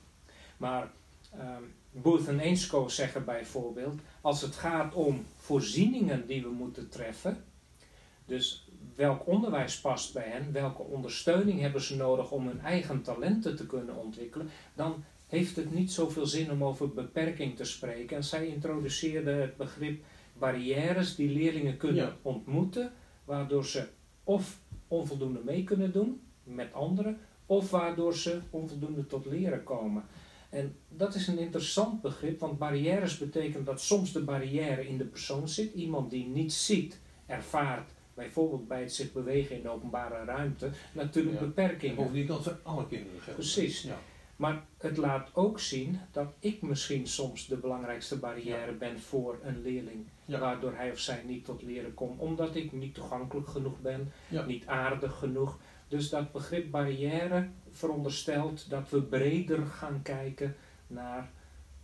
Maar 0.56 0.90
ehm 1.32 1.62
Booth 1.92 2.28
en 2.28 2.40
Ainscoe 2.40 2.90
zeggen 2.90 3.24
bijvoorbeeld, 3.24 4.00
als 4.20 4.40
het 4.42 4.54
gaat 4.54 4.94
om 4.94 5.24
voorzieningen 5.36 6.26
die 6.26 6.42
we 6.42 6.48
moeten 6.48 6.88
treffen, 6.88 7.44
dus 8.24 8.68
welk 9.00 9.26
onderwijs 9.26 9.80
past 9.80 10.12
bij 10.12 10.28
hen, 10.28 10.52
welke 10.52 10.82
ondersteuning 10.82 11.60
hebben 11.60 11.80
ze 11.80 11.96
nodig 11.96 12.30
om 12.30 12.46
hun 12.46 12.60
eigen 12.60 13.02
talenten 13.02 13.56
te 13.56 13.66
kunnen 13.66 13.96
ontwikkelen, 13.96 14.48
dan 14.74 15.04
heeft 15.26 15.56
het 15.56 15.74
niet 15.74 15.92
zoveel 15.92 16.26
zin 16.26 16.50
om 16.50 16.64
over 16.64 16.88
beperking 16.92 17.56
te 17.56 17.64
spreken. 17.64 18.16
En 18.16 18.24
zij 18.24 18.46
introduceerden 18.46 19.40
het 19.40 19.56
begrip 19.56 20.02
barrières 20.38 21.14
die 21.14 21.28
leerlingen 21.28 21.76
kunnen 21.76 22.04
Ja. 22.04 22.16
ontmoeten, 22.22 22.92
waardoor 23.24 23.64
ze 23.64 23.88
of 24.24 24.58
onvoldoende 24.88 25.40
mee 25.44 25.64
kunnen 25.64 25.92
doen 25.92 26.20
met 26.42 26.72
anderen, 26.72 27.18
of 27.46 27.70
waardoor 27.70 28.14
ze 28.14 28.40
onvoldoende 28.50 29.06
tot 29.06 29.26
leren 29.26 29.62
komen. 29.62 30.04
En 30.50 30.76
dat 30.88 31.14
is 31.14 31.26
een 31.26 31.38
interessant 31.38 32.00
begrip, 32.00 32.40
want 32.40 32.58
barrières 32.58 33.18
betekent 33.18 33.66
dat 33.66 33.80
soms 33.80 34.12
de 34.12 34.20
barrière 34.24 34.88
in 34.88 34.98
de 34.98 35.04
persoon 35.04 35.48
zit. 35.48 35.74
Iemand 35.74 36.10
die 36.10 36.26
niet 36.26 36.52
ziet, 36.52 37.00
ervaart, 37.26 37.90
bijvoorbeeld 38.20 38.68
bij 38.68 38.80
het 38.80 38.94
zich 38.94 39.12
bewegen 39.12 39.56
in 39.56 39.62
de 39.62 39.68
openbare 39.68 40.24
ruimte, 40.24 40.70
natuurlijk 40.92 41.40
Ja. 41.40 41.46
beperkingen. 41.46 41.96
Bovendien 41.96 42.26
kan 42.26 42.42
voor 42.42 42.58
alle 42.62 42.86
kinderen 42.86 43.20
gelden. 43.20 43.34
Precies. 43.34 43.82
Ja. 43.82 43.98
Maar 44.36 44.62
het 44.78 44.96
laat 44.96 45.30
ook 45.34 45.60
zien 45.60 46.00
dat 46.12 46.32
ik 46.38 46.62
misschien 46.62 47.06
soms 47.06 47.46
de 47.46 47.56
belangrijkste 47.56 48.18
barrière 48.18 48.72
ben 48.72 49.00
voor 49.00 49.38
een 49.42 49.62
leerling. 49.62 50.06
Ja. 50.24 50.38
Waardoor 50.38 50.74
hij 50.74 50.90
of 50.90 50.98
zij 50.98 51.22
niet 51.26 51.44
tot 51.44 51.62
leren 51.62 51.94
komt. 51.94 52.20
Omdat 52.20 52.56
ik 52.56 52.72
niet 52.72 52.94
toegankelijk 52.94 53.48
genoeg 53.48 53.80
ben, 53.80 54.12
Ja. 54.28 54.44
niet 54.44 54.66
aardig 54.66 55.18
genoeg. 55.18 55.58
Dus 55.88 56.08
dat 56.08 56.32
begrip 56.32 56.70
barrière 56.70 57.48
veronderstelt 57.70 58.70
dat 58.70 58.90
we 58.90 59.02
breder 59.02 59.66
gaan 59.66 60.00
kijken 60.02 60.56
naar 60.86 61.30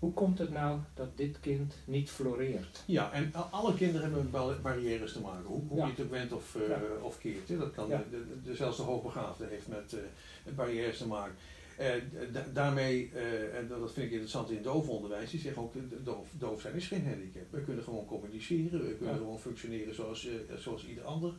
hoe 0.06 0.14
komt 0.14 0.38
het 0.38 0.50
nou 0.52 0.78
dat 0.94 1.16
dit 1.16 1.40
kind 1.40 1.74
niet 1.84 2.10
floreert. 2.10 2.82
Ja, 2.86 3.12
en 3.12 3.32
alle 3.50 3.74
kinderen 3.74 4.12
hebben 4.12 4.30
barrières 4.62 5.12
te 5.12 5.20
maken, 5.20 5.44
hoe, 5.46 5.62
hoe 5.68 5.78
Ja. 5.78 5.84
je 5.84 5.90
het 5.90 6.00
ook 6.00 6.10
went 6.10 6.32
of, 6.32 6.54
eh, 6.56 6.68
Ja. 6.68 6.80
of 7.02 7.18
keert. 7.18 7.48
Hè. 7.48 7.58
Dat 7.58 7.72
kan, 7.72 7.88
Ja. 7.88 8.04
de, 8.10 8.26
de, 8.26 8.40
de- 8.50 8.54
zelfs 8.56 8.76
de 8.76 8.82
hoogbegaafde 8.82 9.46
heeft 9.50 9.68
met, 9.68 9.92
eh, 9.92 9.98
met 10.44 10.56
barrières 10.56 10.98
te 10.98 11.06
maken. 11.06 11.34
Eh, 11.76 11.88
da- 12.32 12.46
daarmee, 12.52 13.10
eh, 13.14 13.58
en 13.58 13.68
dat 13.68 13.92
vind 13.92 14.06
ik 14.06 14.12
interessant 14.12 14.48
in 14.48 14.54
het 14.54 14.64
doofonderwijs, 14.64 15.30
die 15.30 15.40
zeggen 15.40 15.62
ook, 15.62 15.72
doof, 16.04 16.28
doof 16.38 16.60
zijn 16.60 16.74
is 16.74 16.86
geen 16.86 17.06
handicap. 17.06 17.42
We 17.50 17.60
kunnen 17.60 17.84
gewoon 17.84 18.06
communiceren, 18.06 18.86
we 18.86 18.94
kunnen 18.94 19.16
gewoon 19.16 19.40
functioneren 19.40 19.94
zoals, 19.94 20.26
eh, 20.26 20.56
zoals 20.56 20.86
ieder 20.86 21.04
ander. 21.04 21.32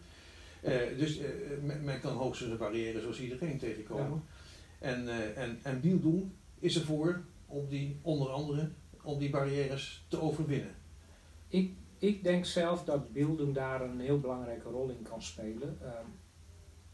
Eh, 0.61 0.75
dus 0.97 1.19
eh, 1.19 1.29
men, 1.63 1.83
men 1.83 1.99
kan 1.99 2.15
hoogstens 2.15 2.51
een 2.51 2.57
barrière 2.57 3.01
zoals 3.01 3.19
iedereen 3.21 3.57
tegenkomen. 3.57 4.23
En, 4.79 5.07
eh, 5.07 5.43
en, 5.43 5.59
en 5.63 5.81
Bieldoen 5.81 6.33
is 6.59 6.75
ervoor 6.79 7.21
om 7.47 7.67
die, 7.67 7.99
onder 8.01 8.29
andere, 8.29 8.71
om 9.03 9.19
die 9.19 9.29
barrières 9.29 10.05
te 10.07 10.21
overwinnen. 10.21 10.75
Ik, 11.47 11.71
ik 11.97 12.23
denk 12.23 12.45
zelf 12.45 12.83
dat 12.83 13.13
beelding 13.13 13.53
daar 13.53 13.81
een 13.81 13.99
heel 13.99 14.19
belangrijke 14.19 14.69
rol 14.69 14.89
in 14.89 15.01
kan 15.01 15.21
spelen. 15.21 15.77
Ehm, 15.81 16.05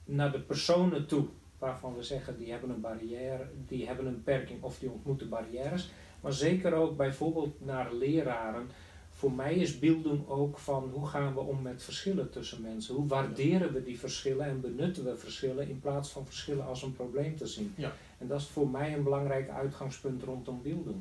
naar 0.05 0.31
de 0.31 0.41
personen 0.41 1.07
toe 1.07 1.27
waarvan 1.57 1.95
we 1.95 2.03
zeggen 2.03 2.37
die 2.37 2.51
hebben 2.51 2.69
een 2.69 2.81
barrière, 2.81 3.49
die 3.67 3.87
hebben 3.87 4.05
een 4.05 4.15
beperking 4.23 4.63
of 4.63 4.79
die 4.79 4.91
ontmoeten 4.91 5.29
barrières. 5.29 5.91
Maar 6.21 6.33
zeker 6.33 6.73
ook 6.73 6.97
bijvoorbeeld 6.97 7.65
naar 7.65 7.93
leraren. 7.93 8.69
Voor 9.11 9.31
mij 9.31 9.55
is 9.55 9.79
beelding 9.79 10.27
ook 10.27 10.57
van 10.57 10.89
hoe 10.93 11.07
gaan 11.07 11.33
we 11.33 11.39
om 11.39 11.61
met 11.61 11.83
verschillen 11.83 12.29
tussen 12.29 12.61
mensen. 12.61 12.95
Hoe 12.95 13.07
waarderen 13.07 13.73
we 13.73 13.83
die 13.83 13.99
verschillen 13.99 14.45
en 14.45 14.61
benutten 14.61 15.03
we 15.03 15.17
verschillen 15.17 15.69
in 15.69 15.79
plaats 15.79 16.09
van 16.09 16.25
verschillen 16.25 16.65
als 16.65 16.81
een 16.81 16.93
probleem 16.93 17.35
te 17.35 17.47
zien. 17.47 17.73
Ja. 17.77 17.91
En 18.23 18.29
dat 18.29 18.41
is 18.41 18.47
voor 18.47 18.69
mij 18.69 18.93
een 18.93 19.03
belangrijk 19.03 19.49
uitgangspunt 19.49 20.23
rondom 20.23 20.61
beelding. 20.61 20.95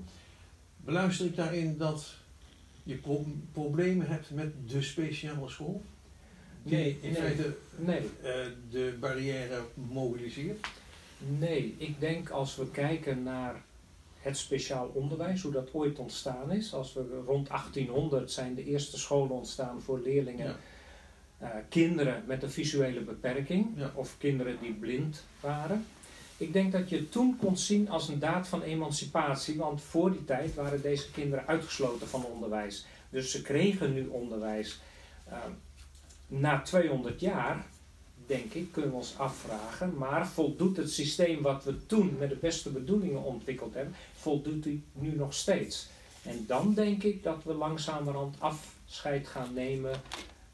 Beluister 0.76 1.26
ik 1.26 1.37
daarin 1.37 1.76
dat 1.76 2.14
je 2.83 2.95
pro- 2.95 3.25
problemen 3.52 4.07
hebt 4.07 4.31
met 4.31 4.52
de 4.71 4.83
speciale 4.83 5.49
school? 5.49 5.83
Die 6.62 6.76
Nee, 6.76 6.99
in 7.00 7.12
nee. 7.12 7.21
feite 7.23 7.57
Nee, 7.76 7.99
eh, 8.23 8.35
de 8.71 8.97
barrière 9.00 9.61
mobiliseert? 9.75 10.67
Nee, 11.38 11.75
ik 11.79 12.00
denk 12.00 12.31
als 12.31 12.57
we 12.57 12.71
kijken 12.71 13.23
naar 13.23 13.62
het 14.21 14.37
speciaal 14.37 14.91
onderwijs, 14.95 15.43
hoe 15.43 15.52
dat 15.52 15.75
ooit 15.75 15.99
ontstaan 15.99 16.52
is. 16.52 16.75
Als 16.75 16.93
we 16.95 17.23
rond 17.26 17.49
1800 17.49 18.31
zijn 18.31 18.55
de 18.55 18.64
eerste 18.64 18.99
scholen 18.99 19.31
ontstaan 19.31 19.81
voor 19.83 20.00
leerlingen, 20.05 20.47
Ja. 20.47 20.57
eh, 21.38 21.49
kinderen 21.69 22.23
met 22.26 22.43
een 22.43 22.50
visuele 22.50 23.00
beperking 23.00 23.67
Ja. 23.76 23.93
of 23.95 24.14
kinderen 24.19 24.57
die 24.61 24.73
blind 24.73 25.25
waren. 25.41 25.85
Ik 26.37 26.53
denk 26.53 26.73
dat 26.73 26.89
je 26.89 26.97
het 26.97 27.12
toen 27.12 27.37
kon 27.37 27.57
zien 27.57 27.89
als 27.89 28.09
een 28.09 28.19
daad 28.19 28.49
van 28.49 28.62
emancipatie, 28.62 29.57
want 29.57 29.83
voor 29.83 30.12
die 30.12 30.25
tijd 30.25 30.55
waren 30.55 30.83
deze 30.83 31.11
kinderen 31.11 31.47
uitgesloten 31.47 32.09
van 32.09 32.25
onderwijs. 32.25 32.87
Dus 33.11 33.31
ze 33.31 33.43
kregen 33.43 33.93
nu 33.93 34.07
onderwijs. 34.07 34.81
Eh, 35.25 35.37
na 36.27 36.62
200 36.62 37.21
jaar 37.21 37.67
denk 38.27 38.53
ik, 38.53 38.73
kunnen 38.73 38.91
we 38.91 38.97
ons 38.97 39.19
afvragen. 39.19 39.99
Maar 39.99 40.29
voldoet 40.29 40.77
het 40.77 40.93
systeem 40.93 41.43
wat 41.43 41.65
we 41.65 41.87
toen 41.87 42.17
met 42.19 42.29
de 42.29 42.37
beste 42.37 42.71
bedoelingen 42.71 43.23
ontwikkeld 43.23 43.75
hebben, 43.75 43.95
voldoet 44.12 44.62
die 44.62 44.83
nu 44.93 45.15
nog 45.15 45.35
steeds? 45.35 45.89
En 46.23 46.45
dan 46.47 46.75
denk 46.75 47.03
ik 47.03 47.23
dat 47.23 47.45
we 47.45 47.55
langzamerhand 47.55 48.37
afscheid 48.39 49.27
gaan 49.27 49.55
nemen 49.55 50.01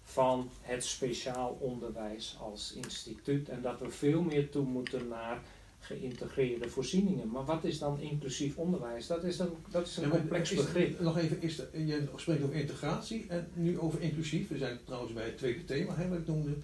van 0.04 0.50
het 0.60 0.84
speciaal 0.84 1.56
onderwijs 1.60 2.36
als 2.40 2.72
instituut. 2.72 3.48
En 3.48 3.62
dat 3.62 3.80
we 3.80 3.90
veel 3.90 4.22
meer 4.22 4.50
toe 4.50 4.64
moeten 4.64 5.08
naar 5.08 5.40
geïntegreerde 5.88 6.68
voorzieningen. 6.68 7.28
Maar 7.30 7.44
wat 7.44 7.64
is 7.64 7.78
dan 7.78 8.00
inclusief 8.00 8.56
onderwijs? 8.56 9.06
Dat 9.06 9.24
is 9.24 9.38
een, 9.38 9.48
dat 9.70 9.86
is 9.86 9.96
een 9.96 10.02
Ja, 10.02 10.08
complex 10.08 10.50
is- 10.52 10.56
begrip. 10.56 11.00
Nog 11.00 11.18
even, 11.18 11.42
is 11.42 11.58
er- 11.58 11.80
je 11.86 12.08
spreekt 12.16 12.42
over 12.42 12.54
integratie 12.54 13.24
en 13.28 13.48
nu 13.54 13.78
over 13.80 14.00
inclusief. 14.00 14.48
We 14.48 14.58
zijn 14.58 14.78
trouwens 14.84 15.12
bij 15.12 15.24
het 15.24 15.36
tweede 15.38 15.64
thema, 15.64 15.94
hè, 15.96 16.08
wat 16.08 16.18
ik 16.18 16.26
noemde, 16.26 16.54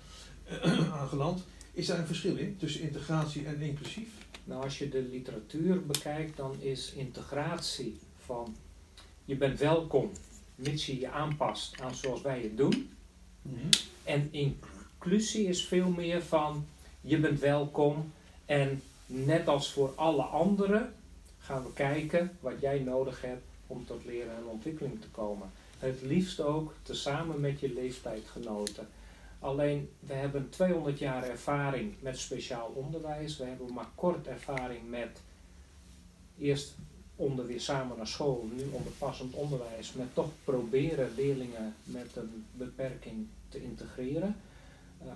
aangeland. 1.01 1.43
Is 1.73 1.87
daar 1.87 1.99
een 1.99 2.07
verschil 2.07 2.37
in 2.37 2.57
tussen 2.57 2.81
integratie 2.81 3.47
en 3.47 3.61
inclusief? 3.61 4.09
Nou, 4.45 4.63
als 4.63 4.79
je 4.79 4.89
de 4.89 5.03
literatuur 5.11 5.87
bekijkt, 5.87 6.37
dan 6.37 6.57
is 6.61 6.93
integratie 6.97 7.99
van 8.25 8.57
je 9.25 9.37
bent 9.37 9.59
welkom, 9.59 10.11
mits 10.55 10.87
je 10.87 11.01
je 11.01 11.11
aanpast 11.11 11.81
aan 11.81 11.95
zoals 11.95 12.23
wij 12.23 12.41
het 12.43 12.57
doen. 12.57 12.91
En 14.05 14.29
inclusie 14.31 15.47
is 15.47 15.65
veel 15.65 15.89
meer 15.91 16.23
van 16.23 16.67
je 17.01 17.19
bent 17.21 17.41
welkom 17.41 18.13
en 18.47 18.83
net 19.15 19.49
als 19.49 19.73
voor 19.73 19.93
alle 19.95 20.23
anderen 20.23 20.93
gaan 21.39 21.63
we 21.63 21.73
kijken 21.73 22.37
wat 22.41 22.61
jij 22.61 22.79
nodig 22.79 23.21
hebt 23.21 23.45
om 23.67 23.87
tot 23.87 24.05
leren 24.05 24.37
en 24.37 24.47
ontwikkeling 24.47 25.01
te 25.01 25.09
komen. 25.09 25.51
Het 25.79 26.03
liefst 26.03 26.41
ook 26.41 26.75
tezamen 26.83 27.41
met 27.41 27.61
je 27.61 27.73
leeftijdgenoten. 27.73 28.89
Alleen 29.39 29.91
we 30.01 30.13
hebben 30.13 30.51
200 30.51 30.99
jaar 30.99 31.23
ervaring 31.23 31.95
met 32.01 32.19
speciaal 32.19 32.73
onderwijs. 32.75 33.37
We 33.37 33.45
hebben 33.45 33.73
maar 33.73 33.89
kort 33.95 34.27
ervaring 34.27 34.91
met 34.91 35.21
eerst 36.39 36.75
onder 37.17 37.47
weer 37.47 37.61
samen 37.61 37.97
naar 37.97 38.07
school, 38.07 38.49
nu 38.53 38.65
onder 38.71 38.93
passend 38.93 39.35
onderwijs, 39.35 39.93
met 39.93 40.15
toch 40.15 40.31
proberen 40.45 41.13
leerlingen 41.17 41.75
met 41.85 42.17
een 42.17 42.45
beperking 42.53 43.27
te 43.49 43.63
integreren. 43.63 44.37
Uh, 45.03 45.09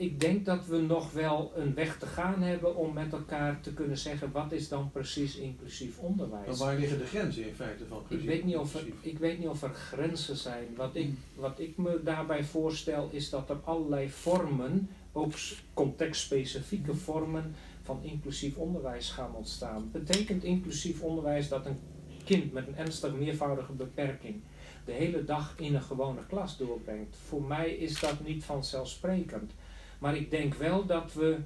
ik 0.00 0.20
denk 0.20 0.44
dat 0.44 0.66
we 0.66 0.78
nog 0.78 1.12
wel 1.12 1.52
een 1.56 1.74
weg 1.74 1.98
te 1.98 2.06
gaan 2.06 2.42
hebben 2.42 2.76
om 2.76 2.92
met 2.92 3.12
elkaar 3.12 3.60
te 3.60 3.72
kunnen 3.74 3.98
zeggen 3.98 4.32
wat 4.32 4.52
is 4.52 4.68
dan 4.68 4.90
precies 4.90 5.36
inclusief 5.36 5.98
onderwijs. 5.98 6.46
Maar 6.46 6.56
waar 6.56 6.76
liggen 6.76 6.98
de 6.98 7.06
grenzen 7.06 7.48
in 7.48 7.54
feite 7.54 7.86
van 7.86 8.02
Ik 8.08 8.20
weet, 8.20 8.44
niet 8.44 8.56
of 8.56 8.74
er, 8.74 8.84
ik 9.00 9.18
weet 9.18 9.38
niet 9.38 9.48
of 9.48 9.62
er 9.62 9.74
grenzen 9.74 10.36
zijn. 10.36 10.66
Wat 10.76 10.94
ik, 10.94 11.10
wat 11.34 11.58
ik 11.58 11.76
me 11.76 12.00
daarbij 12.04 12.44
voorstel 12.44 13.08
is 13.12 13.30
dat 13.30 13.50
er 13.50 13.56
allerlei 13.64 14.08
vormen, 14.08 14.88
ook 15.12 15.32
contextspecifieke 15.74 16.94
vormen 16.94 17.54
van 17.82 18.02
inclusief 18.02 18.56
onderwijs 18.56 19.10
gaan 19.10 19.34
ontstaan. 19.34 19.88
Betekent 19.92 20.44
inclusief 20.44 21.02
onderwijs 21.02 21.48
dat 21.48 21.66
een 21.66 21.78
kind 22.24 22.52
met 22.52 22.66
een 22.66 22.76
ernstig 22.76 23.14
meervoudige 23.14 23.72
beperking 23.72 24.42
de 24.84 24.92
hele 24.92 25.24
dag 25.24 25.54
in 25.56 25.74
een 25.74 25.82
gewone 25.82 26.26
klas 26.26 26.56
doorbrengt? 26.56 27.16
Voor 27.16 27.42
mij 27.42 27.70
is 27.70 28.00
dat 28.00 28.20
niet 28.24 28.44
vanzelfsprekend. 28.44 29.52
Maar 30.00 30.16
ik 30.16 30.30
denk 30.30 30.54
wel 30.54 30.86
dat 30.86 31.12
we 31.12 31.38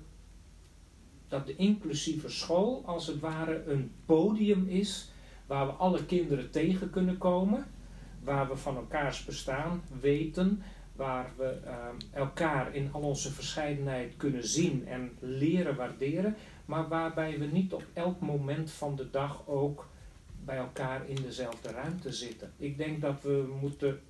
dat 1.29 1.47
de 1.47 1.57
inclusieve 1.57 2.29
school 2.29 2.83
als 2.87 3.07
het 3.07 3.21
ware 3.21 3.65
een 3.67 3.93
podium 4.07 4.69
is 4.69 5.11
waar 5.47 5.67
we 5.67 5.73
alle 5.73 6.05
kinderen 6.05 6.51
tegen 6.51 6.91
kunnen 6.91 7.19
komen, 7.19 7.67
waar 8.23 8.49
we 8.49 8.57
van 8.57 8.77
elkaars 8.77 9.25
bestaan 9.25 9.83
weten, 10.01 10.63
waar 10.97 11.33
we 11.37 11.59
uh, 11.65 11.73
elkaar 12.13 12.75
in 12.75 12.93
al 12.93 13.01
onze 13.01 13.33
verscheidenheid 13.33 14.17
kunnen 14.17 14.47
zien 14.49 14.87
en 14.87 15.11
leren 15.19 15.77
waarderen, 15.77 16.37
maar 16.65 16.89
waarbij 16.89 17.39
we 17.39 17.45
niet 17.45 17.73
op 17.73 17.85
elk 17.93 18.21
moment 18.21 18.71
van 18.71 18.97
de 18.97 19.11
dag 19.11 19.43
ook 19.47 19.89
bij 20.45 20.57
elkaar 20.57 21.09
in 21.09 21.23
dezelfde 21.23 21.71
ruimte 21.71 22.13
zitten. 22.13 22.53
Ik 22.57 22.79
denk 22.79 23.01
dat 23.01 23.23
we 23.23 23.55
moeten 23.61 24.01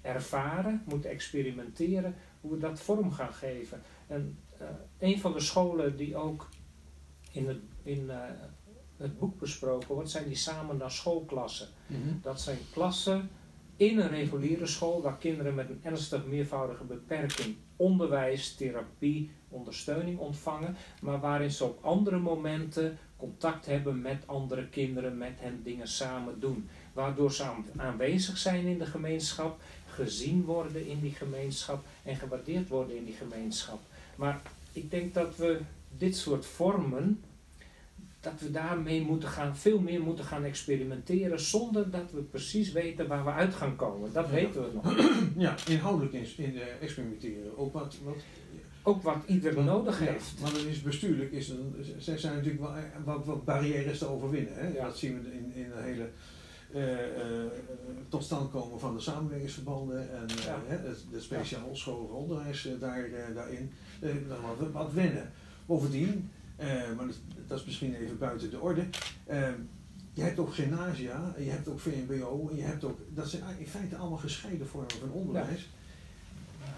ervaren, 0.00 0.82
moeten 0.84 1.10
experimenteren 1.10 2.14
hoe 2.42 2.50
we 2.50 2.58
dat 2.58 2.80
vorm 2.80 3.12
gaan 3.12 3.32
geven. 3.32 3.82
En 4.06 4.38
uh, 4.60 4.68
een 4.98 5.20
van 5.20 5.32
de 5.32 5.40
scholen 5.40 5.96
die 5.96 6.16
ook 6.16 6.48
in 7.32 7.48
het, 7.48 7.60
in, 7.82 8.04
uh, 8.04 8.16
het 8.96 9.18
boek 9.18 9.38
besproken 9.38 9.94
wordt, 9.94 10.10
zijn 10.10 10.26
die 10.26 10.36
samen 10.36 10.76
naar 10.76 10.90
schoolklassen. 10.90 11.68
Mm 11.86 12.02
-hmm. 12.02 12.18
Dat 12.22 12.40
zijn 12.40 12.58
klassen 12.72 13.30
in 13.76 13.98
een 13.98 14.08
reguliere 14.08 14.66
school 14.66 15.02
waar 15.02 15.16
kinderen 15.16 15.54
met 15.54 15.68
een 15.68 15.80
ernstig 15.82 16.26
meervoudige 16.26 16.84
beperking 16.84 17.56
onderwijs, 17.76 18.54
therapie, 18.54 19.30
ondersteuning 19.48 20.18
ontvangen, 20.18 20.76
maar 21.00 21.20
waarin 21.20 21.50
ze 21.50 21.64
op 21.64 21.84
andere 21.84 22.18
momenten 22.18 22.98
contact 23.16 23.66
hebben 23.66 24.00
met 24.00 24.26
andere 24.26 24.68
kinderen, 24.68 25.18
met 25.18 25.32
hen 25.36 25.62
dingen 25.62 25.88
samen 25.88 26.40
doen. 26.40 26.68
Waardoor 26.92 27.32
ze 27.32 27.50
aanwezig 27.76 28.38
zijn 28.38 28.66
in 28.66 28.78
de 28.78 28.86
gemeenschap, 28.86 29.60
gezien 29.94 30.44
worden 30.44 30.86
in 30.86 31.00
die 31.00 31.12
gemeenschap 31.14 31.84
en 32.02 32.16
gewaardeerd 32.16 32.68
worden 32.68 32.96
in 32.96 33.04
die 33.04 33.14
gemeenschap. 33.14 33.80
Maar 34.16 34.40
ik 34.72 34.90
denk 34.90 35.14
dat 35.14 35.36
we 35.36 35.58
dit 35.98 36.16
soort 36.16 36.46
vormen, 36.46 37.20
dat 38.20 38.32
we 38.38 38.50
daarmee 38.50 39.00
moeten 39.00 39.28
gaan, 39.28 39.56
veel 39.56 39.78
meer 39.80 40.00
moeten 40.00 40.24
gaan 40.24 40.44
experimenteren 40.44 41.40
zonder 41.40 41.90
dat 41.90 42.10
we 42.12 42.20
precies 42.20 42.72
weten 42.72 43.06
waar 43.08 43.24
we 43.24 43.30
uit 43.30 43.54
gaan 43.54 43.76
komen. 43.76 44.12
Dat 44.12 44.26
Ja. 44.26 44.32
weten 44.32 44.62
we 44.62 44.68
nog. 44.74 45.10
Ja, 45.46 45.54
inhoudelijk 45.68 46.14
in, 46.14 46.26
in 46.36 46.56
eh, 46.60 46.66
experimenteren. 46.82 47.58
Ook 47.58 47.72
wat, 47.72 47.96
wat, 48.04 48.16
Ook 48.82 49.02
wat 49.02 49.16
ieder 49.26 49.54
want- 49.54 49.66
nodig 49.66 49.98
ja, 50.00 50.06
heeft. 50.12 50.40
Want 50.40 50.56
het 50.56 50.66
is 50.66 50.82
bestuurlijk, 50.82 51.32
is 51.32 51.48
een, 51.48 51.74
er 52.06 52.18
zijn 52.18 52.34
natuurlijk 52.34 52.60
wel, 52.62 52.74
eh, 52.76 52.82
wat, 53.04 53.24
wat 53.24 53.44
barrières 53.44 53.98
te 53.98 54.06
overwinnen. 54.06 54.54
Hè? 54.54 54.68
Ja. 54.68 54.84
Dat 54.84 54.98
zien 54.98 55.22
we 55.22 55.32
in, 55.32 55.52
in 55.54 55.70
een 55.72 55.82
hele 55.82 56.08
tot 58.08 58.24
stand 58.24 58.50
komen 58.50 58.80
van 58.80 58.94
de 58.94 59.00
samenwerkingsverbanden 59.00 60.10
en 60.12 60.26
eh, 60.28 60.54
het 61.12 61.22
speciaal 61.22 61.76
schoolhoger 61.76 62.14
onderwijs 62.16 62.66
eh, 62.66 62.72
daar, 62.80 63.04
eh, 63.04 63.34
daarin. 63.34 63.70
Eh, 64.00 64.10
dan 64.28 64.38
wat, 64.58 64.70
wat 64.72 64.92
wennen. 64.92 65.30
Bovendien, 65.66 66.30
eh, 66.56 66.66
maar 66.96 67.06
dat, 67.06 67.16
dat 67.46 67.58
is 67.58 67.64
misschien 67.64 67.94
even 67.94 68.18
buiten 68.18 68.50
de 68.50 68.60
orde. 68.60 68.84
eh, 69.26 69.48
je 70.14 70.22
hebt 70.22 70.38
ook 70.38 70.54
gymnasia, 70.54 71.34
je 71.38 71.50
hebt 71.50 71.68
ook 71.68 71.80
VMBO, 71.80 72.48
en 72.50 72.56
je 72.56 72.62
hebt 72.62 72.84
ook, 72.84 72.98
dat 73.14 73.28
zijn 73.28 73.42
in 73.58 73.66
feite 73.66 73.96
allemaal 73.96 74.18
gescheiden 74.18 74.66
vormen 74.68 74.90
van 75.00 75.10
onderwijs. 75.10 75.68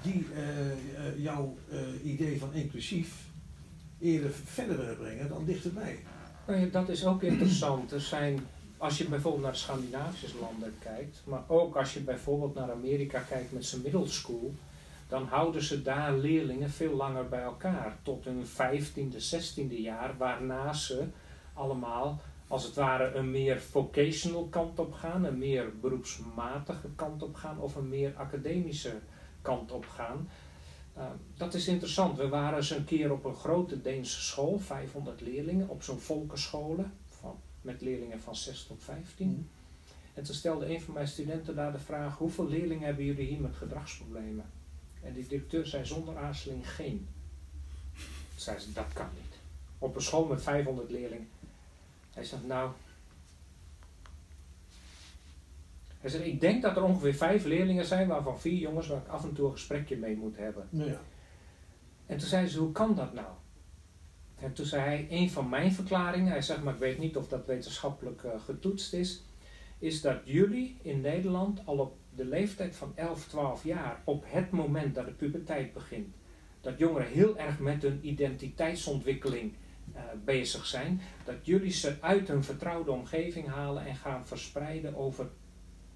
Die 0.02 0.26
eh, 0.34 0.70
eh, 0.70 0.76
jouw 1.18 1.56
eh, 1.70 1.78
idee 2.12 2.38
van 2.38 2.52
inclusief 2.52 3.14
eerder 4.00 4.30
verder 4.44 4.76
willen 4.76 4.96
brengen 4.96 5.28
dan 5.28 5.44
dichterbij. 5.44 5.98
Nou 6.46 6.70
dat 6.70 6.88
is 6.88 7.04
ook 7.06 7.22
interessant. 7.22 7.92
Er 7.92 8.00
zijn, 8.00 8.40
als 8.84 8.98
je 8.98 9.08
bijvoorbeeld 9.08 9.42
naar 9.42 9.52
de 9.52 9.58
Scandinavische 9.58 10.38
landen 10.40 10.74
kijkt, 10.78 11.22
maar 11.24 11.42
ook 11.46 11.76
als 11.76 11.94
je 11.94 12.00
bijvoorbeeld 12.00 12.54
naar 12.54 12.70
Amerika 12.70 13.18
kijkt 13.18 13.52
met 13.52 13.64
zijn 13.64 13.82
middle 13.82 14.06
school, 14.06 14.54
dan 15.08 15.26
houden 15.26 15.62
ze 15.62 15.82
daar 15.82 16.12
leerlingen 16.12 16.70
veel 16.70 16.94
langer 16.94 17.28
bij 17.28 17.42
elkaar, 17.42 17.96
tot 18.02 18.24
hun 18.24 18.44
15e, 18.46 19.14
16e 19.14 19.76
jaar, 19.76 20.16
waarna 20.16 20.72
ze 20.72 21.04
allemaal 21.54 22.20
als 22.48 22.64
het 22.64 22.74
ware 22.74 23.14
een 23.14 23.30
meer 23.30 23.60
vocational 23.60 24.46
kant 24.46 24.78
op 24.78 24.92
gaan, 24.92 25.24
een 25.24 25.38
meer 25.38 25.72
beroepsmatige 25.80 26.88
kant 26.96 27.22
op 27.22 27.34
gaan 27.34 27.58
of 27.58 27.76
een 27.76 27.88
meer 27.88 28.12
academische 28.16 28.94
kant 29.42 29.72
op 29.72 29.86
gaan. 29.86 30.28
Uh, 30.96 31.04
dat 31.36 31.54
is 31.54 31.68
interessant. 31.68 32.16
We 32.16 32.28
waren 32.28 32.56
eens 32.56 32.70
een 32.70 32.84
keer 32.84 33.12
op 33.12 33.24
een 33.24 33.34
grote 33.34 33.82
Deense 33.82 34.20
school, 34.20 34.58
500 34.58 35.20
leerlingen, 35.20 35.68
op 35.68 35.82
zo'n 35.82 36.00
volkenscholen 36.00 36.92
met 37.64 37.80
leerlingen 37.80 38.20
van 38.20 38.36
6 38.36 38.64
tot 38.64 38.82
15. 38.82 39.28
Mm. 39.28 39.48
En 40.14 40.22
toen 40.22 40.34
stelde 40.34 40.74
een 40.74 40.80
van 40.80 40.94
mijn 40.94 41.08
studenten 41.08 41.54
daar 41.54 41.72
de 41.72 41.78
vraag: 41.78 42.18
hoeveel 42.18 42.48
leerlingen 42.48 42.86
hebben 42.86 43.04
jullie 43.04 43.26
hier 43.26 43.40
met 43.40 43.54
gedragsproblemen? 43.54 44.44
En 45.02 45.12
die 45.12 45.26
directeur 45.26 45.66
zei 45.66 45.84
zonder 45.84 46.16
aarzeling 46.16 46.70
geen. 46.70 47.08
Toen 47.94 48.40
zei 48.40 48.58
ze: 48.58 48.72
dat 48.72 48.92
kan 48.92 49.08
niet. 49.14 49.38
Op 49.78 49.96
een 49.96 50.02
school 50.02 50.26
met 50.26 50.42
500 50.42 50.90
leerlingen. 50.90 51.28
Hij 52.12 52.24
zegt: 52.24 52.46
nou. 52.46 52.72
Hij 56.00 56.10
zegt: 56.10 56.24
ik 56.24 56.40
denk 56.40 56.62
dat 56.62 56.76
er 56.76 56.82
ongeveer 56.82 57.14
vijf 57.14 57.44
leerlingen 57.44 57.84
zijn, 57.84 58.08
waarvan 58.08 58.40
vier 58.40 58.58
jongens 58.58 58.86
waar 58.86 58.98
ik 58.98 59.08
af 59.08 59.24
en 59.24 59.32
toe 59.32 59.46
een 59.46 59.52
gesprekje 59.52 59.96
mee 59.96 60.16
moet 60.16 60.36
hebben. 60.36 60.68
Ja. 60.70 61.00
En 62.06 62.18
toen 62.18 62.28
zei 62.28 62.48
ze, 62.48 62.58
hoe 62.58 62.72
kan 62.72 62.94
dat 62.94 63.12
nou? 63.14 63.26
En 64.40 64.52
toen 64.52 64.66
zei 64.66 64.82
hij, 64.82 65.06
een 65.10 65.30
van 65.30 65.48
mijn 65.48 65.72
verklaringen, 65.72 66.30
hij 66.30 66.42
zegt, 66.42 66.62
maar 66.62 66.74
ik 66.74 66.80
weet 66.80 66.98
niet 66.98 67.16
of 67.16 67.28
dat 67.28 67.46
wetenschappelijk 67.46 68.22
uh, 68.22 68.30
getoetst 68.44 68.92
is, 68.92 69.24
is 69.78 70.00
dat 70.00 70.20
jullie 70.24 70.76
in 70.82 71.00
Nederland 71.00 71.66
al 71.66 71.78
op 71.78 71.96
de 72.14 72.24
leeftijd 72.24 72.76
van 72.76 72.92
11, 72.94 73.26
12 73.26 73.64
jaar, 73.64 74.02
op 74.04 74.24
het 74.26 74.50
moment 74.50 74.94
dat 74.94 75.06
de 75.06 75.12
puberteit 75.12 75.72
begint, 75.72 76.14
dat 76.60 76.78
jongeren 76.78 77.08
heel 77.08 77.38
erg 77.38 77.58
met 77.58 77.82
hun 77.82 77.98
identiteitsontwikkeling 78.02 79.52
uh, 79.94 80.00
bezig 80.24 80.66
zijn, 80.66 81.00
dat 81.24 81.36
jullie 81.42 81.72
ze 81.72 81.96
uit 82.00 82.28
hun 82.28 82.44
vertrouwde 82.44 82.90
omgeving 82.90 83.48
halen 83.48 83.86
en 83.86 83.96
gaan 83.96 84.26
verspreiden 84.26 84.94
over 84.94 85.30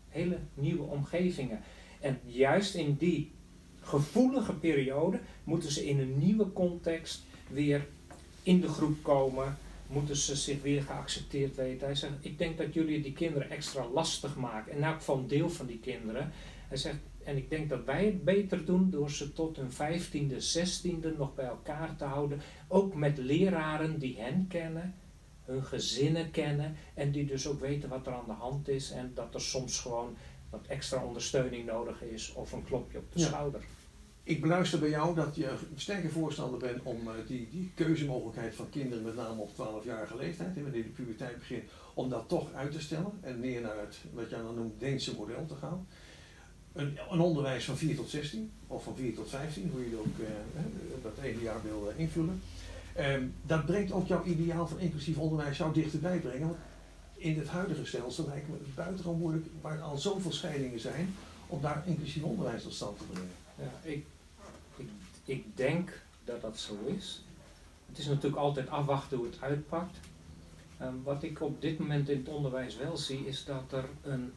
hele 0.09 0.39
nieuwe 0.55 0.83
omgevingen. 0.83 1.61
En 2.01 2.21
juist 2.25 2.75
in 2.75 2.95
die 2.95 3.33
gevoelige 3.81 4.55
periode 4.55 5.21
moeten 5.45 5.71
ze 5.71 5.87
in 5.87 5.99
een 5.99 6.19
nieuwe 6.19 6.53
context 6.53 7.25
weer 7.51 7.87
in 8.49 8.61
de 8.61 8.69
groep 8.69 9.03
komen, 9.03 9.59
moeten 9.87 10.17
ze 10.17 10.37
zich 10.37 10.63
weer 10.63 10.83
geaccepteerd 10.83 11.57
weten. 11.57 11.87
Hij 11.87 11.95
zegt, 11.95 12.13
ik 12.21 12.39
denk 12.39 12.59
dat 12.59 12.75
jullie 12.75 13.03
die 13.03 13.13
kinderen 13.13 13.51
extra 13.51 13.87
lastig 13.89 14.37
maken, 14.37 14.73
en 14.73 14.83
elk 14.83 15.01
van 15.01 15.27
deel 15.27 15.51
van 15.51 15.67
die 15.67 15.79
kinderen. 15.79 16.33
Hij 16.69 16.77
zegt, 16.77 16.99
En 17.25 17.37
ik 17.37 17.51
denk 17.51 17.69
dat 17.69 17.85
wij 17.85 18.05
het 18.05 18.25
beter 18.25 18.65
doen 18.65 18.91
door 18.91 19.11
ze 19.11 19.33
tot 19.33 19.57
hun 19.57 19.73
vijftiende, 19.73 20.41
zestiende 20.41 21.15
nog 21.17 21.35
bij 21.35 21.45
elkaar 21.45 21.97
te 21.97 22.05
houden. 22.05 22.41
Ook 22.69 22.95
met 22.95 23.19
leraren 23.19 23.99
die 23.99 24.21
hen 24.21 24.47
kennen, 24.49 24.95
hun 25.45 25.65
gezinnen 25.65 26.31
kennen 26.31 26.77
en 26.95 27.11
die 27.11 27.27
dus 27.27 27.47
ook 27.47 27.61
weten 27.61 27.89
wat 27.89 28.07
er 28.07 28.13
aan 28.13 28.27
de 28.27 28.33
hand 28.33 28.69
is 28.69 28.91
en 28.91 29.11
dat 29.15 29.35
er 29.35 29.41
soms 29.41 29.81
gewoon 29.81 30.17
wat 30.51 30.67
extra 30.67 31.05
ondersteuning 31.05 31.67
nodig 31.67 32.03
is 32.03 32.33
of 32.33 32.53
een 32.53 32.65
klopje 32.65 32.99
op 32.99 33.13
de 33.13 33.21
schouder. 33.21 33.65
Ik 34.29 34.41
beluister 34.41 34.79
bij 34.79 34.89
jou 34.89 35.15
dat 35.15 35.37
je 35.37 35.55
sterke 35.77 36.09
voorstander 36.09 36.59
bent 36.59 36.83
om 36.83 37.01
uh, 37.07 37.13
die, 37.27 37.49
die 37.51 37.71
keuzemogelijkheid 37.75 38.55
van 38.55 38.71
kinderen, 38.71 39.05
met 39.05 39.17
name 39.17 39.41
op 39.41 39.51
12-jarige 39.51 40.17
leeftijd, 40.17 40.55
wanneer 40.55 40.83
de 40.83 40.89
puberteit 40.89 41.39
begint, 41.39 41.63
om 41.95 42.09
dat 42.09 42.29
toch 42.29 42.53
uit 42.53 42.73
te 42.73 42.81
stellen 42.81 43.13
en 43.21 43.41
meer 43.41 43.61
naar 43.61 43.79
het, 43.79 43.97
wat 44.13 44.31
jij 44.31 44.39
dan 44.39 44.55
noemt, 44.55 44.81
Deense 44.81 45.15
model 45.15 45.47
te 45.47 45.55
gaan. 45.55 45.87
Een, 46.73 46.99
een, 47.11 47.21
onderwijs 47.21 47.65
van 47.65 47.77
4 47.77 47.97
tot 47.97 48.09
16 48.09 48.51
of 48.67 48.85
van 48.85 48.97
4 48.97 49.15
tot 49.15 49.29
15, 49.29 49.71
hoe 49.73 49.85
je 49.85 49.91
dat 49.91 50.01
ook 50.01 50.19
uh, 50.19 50.27
dat 51.03 51.25
ene 51.25 51.43
jaar 51.43 51.63
wil 51.63 51.93
uh, 51.93 52.01
invullen. 52.01 52.43
Um, 52.99 53.35
dat 53.47 53.67
brengt 53.67 53.93
ook 53.93 54.07
jouw 54.07 54.25
ideaal 54.25 54.69
van 54.69 54.79
inclusief 54.79 55.19
onderwijs 55.19 55.59
jou 55.59 55.73
dichterbij 55.73 56.19
brengen. 56.19 56.49
Want 56.49 56.59
in 57.15 57.39
het 57.39 57.49
huidige 57.49 57.87
stelsel 57.87 58.27
lijkt 58.27 58.49
me 58.49 58.55
het 58.55 58.75
buitengewoon 58.75 59.19
moeilijk, 59.19 59.47
waar 59.61 59.81
al 59.81 59.99
zoveel 59.99 60.33
scheidingen 60.33 60.81
zijn, 60.81 61.15
om 61.47 61.61
daar 61.61 61.83
inclusief 61.87 62.23
onderwijs 62.23 62.63
tot 62.63 62.75
stand 62.75 62.99
te 62.99 63.05
brengen. 63.05 63.33
Ja, 63.59 63.91
ik, 63.91 64.07
ik 65.29 65.57
denk 65.57 66.03
dat 66.25 66.41
dat 66.41 66.59
zo 66.59 66.75
is. 66.85 67.25
Het 67.89 67.99
is 67.99 68.07
natuurlijk 68.07 68.43
altijd 68.43 68.69
afwachten 68.69 69.17
hoe 69.17 69.27
het 69.27 69.41
uitpakt. 69.41 69.99
Um, 70.83 71.03
wat 71.03 71.23
ik 71.23 71.41
op 71.41 71.61
dit 71.61 71.79
moment 71.79 72.09
in 72.09 72.19
het 72.19 72.29
onderwijs 72.29 72.77
wel 72.77 72.97
zie, 72.97 73.27
is 73.27 73.45
dat 73.45 73.73
er 73.73 73.85
een 74.03 74.33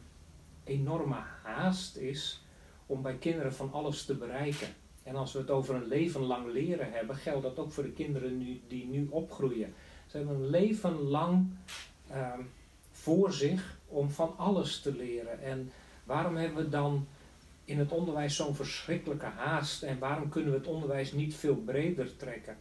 enorme 0.64 1.22
haast 1.42 1.96
is 1.96 2.42
om 2.86 3.02
bij 3.02 3.14
kinderen 3.14 3.54
van 3.54 3.72
alles 3.72 4.04
te 4.04 4.14
bereiken. 4.14 4.68
En 5.02 5.16
als 5.16 5.32
we 5.32 5.38
het 5.38 5.50
over 5.50 5.74
een 5.74 5.88
leven 5.88 6.20
lang 6.20 6.52
leren 6.52 6.92
hebben, 6.92 7.16
geldt 7.16 7.42
dat 7.42 7.58
ook 7.58 7.72
voor 7.72 7.82
de 7.82 7.92
kinderen 7.92 8.38
nu, 8.38 8.60
die 8.68 8.86
nu 8.86 9.06
opgroeien. 9.10 9.74
Ze 10.06 10.16
hebben 10.16 10.36
een 10.36 10.50
leven 10.50 11.00
lang 11.00 11.46
um, 12.10 12.50
voor 12.90 13.32
zich 13.32 13.78
om 13.88 14.10
van 14.10 14.34
alles 14.36 14.80
te 14.80 14.94
leren. 14.94 15.42
En 15.42 15.72
waarom 16.04 16.36
hebben 16.36 16.64
we 16.64 16.70
dan 16.70 17.06
in 17.64 17.78
het 17.78 17.92
onderwijs 17.92 18.36
zo'n 18.36 18.54
verschrikkelijke 18.54 19.26
haast 19.26 19.82
en 19.82 19.98
waarom 19.98 20.28
kunnen 20.28 20.52
we 20.52 20.58
het 20.58 20.66
onderwijs 20.66 21.12
niet 21.12 21.34
veel 21.34 21.56
breder 21.56 22.16
trekken? 22.16 22.56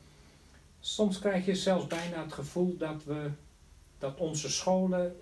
Soms 0.79 1.19
krijg 1.19 1.45
je 1.45 1.55
zelfs 1.55 1.87
bijna 1.87 2.23
het 2.23 2.33
gevoel 2.33 2.77
dat, 2.77 3.03
we, 3.03 3.29
dat 3.97 4.17
onze 4.17 4.49
scholen 4.49 5.15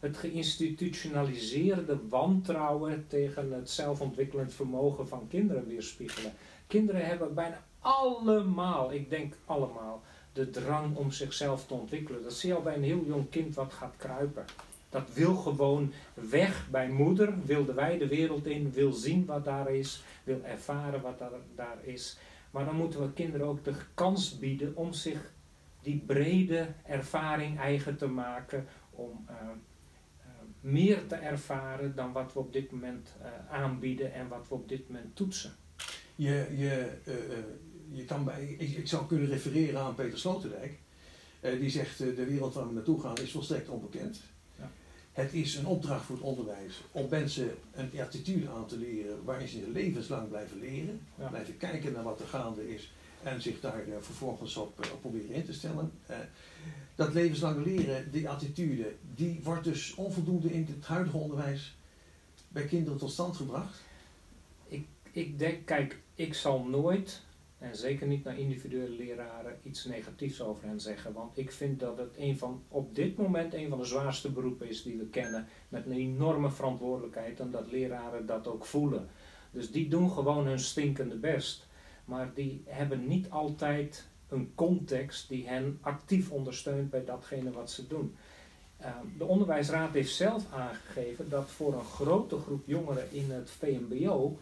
het 0.00 0.16
geïnstitutionaliseerde 0.16 1.98
wantrouwen 2.08 3.04
tegen 3.08 3.52
het 3.52 3.70
zelfontwikkelend 3.70 4.54
vermogen 4.54 5.08
van 5.08 5.28
kinderen 5.28 5.66
weerspiegelen. 5.66 6.32
Kinderen 6.66 7.06
hebben 7.06 7.34
bijna 7.34 7.62
allemaal, 7.80 8.92
ik 8.92 9.10
denk 9.10 9.34
allemaal, 9.44 10.02
de 10.32 10.50
drang 10.50 10.96
om 10.96 11.10
zichzelf 11.10 11.66
te 11.66 11.74
ontwikkelen. 11.74 12.22
Dat 12.22 12.32
zie 12.32 12.48
je 12.48 12.54
al 12.54 12.62
bij 12.62 12.74
een 12.74 12.82
heel 12.82 13.04
jong 13.06 13.30
kind 13.30 13.54
wat 13.54 13.72
gaat 13.72 13.94
kruipen. 13.96 14.44
Dat 14.88 15.14
wil 15.14 15.34
gewoon 15.34 15.92
weg 16.14 16.68
bij 16.70 16.88
moeder, 16.88 17.44
wil 17.44 17.64
de 17.64 17.74
wijde 17.74 18.08
wereld 18.08 18.46
in, 18.46 18.72
wil 18.72 18.92
zien 18.92 19.24
wat 19.24 19.44
daar 19.44 19.74
is, 19.74 20.02
wil 20.24 20.42
ervaren 20.42 21.00
wat 21.00 21.18
daar, 21.18 21.30
daar 21.54 21.78
is. 21.82 22.18
Maar 22.50 22.64
dan 22.64 22.76
moeten 22.76 23.00
we 23.00 23.12
kinderen 23.12 23.46
ook 23.46 23.64
de 23.64 23.74
kans 23.94 24.38
bieden 24.38 24.76
om 24.76 24.92
zich 24.92 25.32
die 25.82 26.02
brede 26.06 26.68
ervaring 26.86 27.58
eigen 27.58 27.96
te 27.96 28.06
maken, 28.06 28.66
om 28.90 29.26
uh, 29.30 29.34
uh, 29.40 30.26
meer 30.60 31.06
te 31.06 31.14
ervaren 31.14 31.94
dan 31.94 32.12
wat 32.12 32.32
we 32.32 32.38
op 32.38 32.52
dit 32.52 32.70
moment 32.70 33.16
uh, 33.20 33.54
aanbieden 33.54 34.12
en 34.12 34.28
wat 34.28 34.48
we 34.48 34.54
op 34.54 34.68
dit 34.68 34.88
moment 34.88 35.16
toetsen. 35.16 35.52
Je, 36.14 36.46
je, 36.56 36.90
je 37.90 38.04
kan 38.04 38.24
bij, 38.24 38.44
ik, 38.58 38.76
ik, 38.76 38.88
zou 38.88 39.06
kunnen 39.06 39.28
refereren 39.28 39.80
aan 39.80 39.94
Peter 39.94 40.18
Sloterdijk. 40.18 40.78
die 41.40 41.70
zegt, 41.70 41.98
de 41.98 42.24
wereld 42.24 42.54
waar 42.54 42.68
we 42.68 42.74
naartoe 42.74 43.00
gaan 43.00 43.16
is 43.16 43.32
volstrekt 43.32 43.68
onbekend. 43.68 44.22
Het 45.18 45.34
is 45.34 45.54
een 45.54 45.66
opdracht 45.66 46.04
voor 46.04 46.16
het 46.16 46.24
onderwijs 46.24 46.82
om 46.92 47.06
mensen 47.10 47.54
een 47.72 47.90
attitude 48.00 48.50
aan 48.50 48.66
te 48.66 48.76
leren 48.78 49.24
waarin 49.24 49.48
ze 49.48 49.70
levenslang 49.72 50.28
blijven 50.28 50.58
leren, 50.58 51.00
ja. 51.18 51.28
blijven 51.28 51.56
kijken 51.56 51.92
naar 51.92 52.02
wat 52.02 52.20
er 52.20 52.26
gaande 52.26 52.74
is 52.74 52.92
en 53.22 53.42
zich 53.42 53.60
daar 53.60 53.88
uh, 53.88 53.94
vervolgens 54.00 54.56
op, 54.56 54.84
uh, 54.84 54.92
op, 54.92 55.00
proberen 55.00 55.30
in 55.30 55.44
te 55.44 55.52
stellen. 55.52 55.92
Uh, 56.10 56.16
dat 56.94 57.14
levenslang 57.14 57.64
leren, 57.64 58.10
die 58.10 58.28
attitude, 58.28 58.94
die 59.14 59.40
wordt 59.42 59.64
dus 59.64 59.94
onvoldoende 59.94 60.52
in 60.52 60.66
het 60.70 60.86
huidige 60.86 61.16
onderwijs 61.16 61.76
bij 62.48 62.64
kinderen 62.64 62.98
tot 62.98 63.10
stand 63.10 63.36
gebracht. 63.36 63.82
Ik, 64.68 64.86
ik 65.12 65.38
denk, 65.38 65.66
kijk, 65.66 66.00
ik 66.14 66.34
zal 66.34 66.64
nooit 66.64 67.22
en 67.58 67.76
zeker 67.76 68.06
niet 68.06 68.24
naar 68.24 68.38
individuele 68.38 68.96
leraren 68.96 69.58
iets 69.62 69.84
negatiefs 69.84 70.40
over 70.42 70.68
hen 70.68 70.80
zeggen. 70.80 71.12
Want 71.12 71.38
ik 71.38 71.52
vind 71.52 71.80
dat 71.80 71.98
het 71.98 72.14
een 72.16 72.38
van, 72.38 72.62
op 72.68 72.94
dit 72.94 73.16
moment 73.16 73.54
een 73.54 73.68
van 73.68 73.78
de 73.78 73.84
zwaarste 73.84 74.30
beroepen 74.30 74.68
is 74.68 74.82
die 74.82 74.98
we 74.98 75.06
kennen. 75.06 75.46
Met 75.68 75.86
een 75.86 75.92
enorme 75.92 76.50
verantwoordelijkheid 76.50 77.40
en 77.40 77.50
dat 77.50 77.70
leraren 77.70 78.26
dat 78.26 78.46
ook 78.46 78.64
voelen. 78.64 79.08
Dus 79.50 79.70
die 79.70 79.88
doen 79.88 80.10
gewoon 80.10 80.46
hun 80.46 80.58
stinkende 80.58 81.16
best. 81.16 81.66
Maar 82.04 82.30
die 82.34 82.62
hebben 82.66 83.08
niet 83.08 83.30
altijd 83.30 84.08
een 84.28 84.52
context 84.54 85.28
die 85.28 85.48
hen 85.48 85.78
actief 85.80 86.30
ondersteunt 86.30 86.90
bij 86.90 87.04
datgene 87.04 87.50
wat 87.50 87.70
ze 87.70 87.86
doen. 87.86 88.16
Uh, 88.80 88.86
de 89.18 89.24
onderwijsraad 89.24 89.92
heeft 89.92 90.14
zelf 90.14 90.52
aangegeven 90.52 91.28
dat 91.28 91.50
voor 91.50 91.74
een 91.74 91.84
grote 91.84 92.38
groep 92.38 92.62
jongeren 92.66 93.12
in 93.12 93.30
het 93.30 93.50
VMBO 93.50 94.38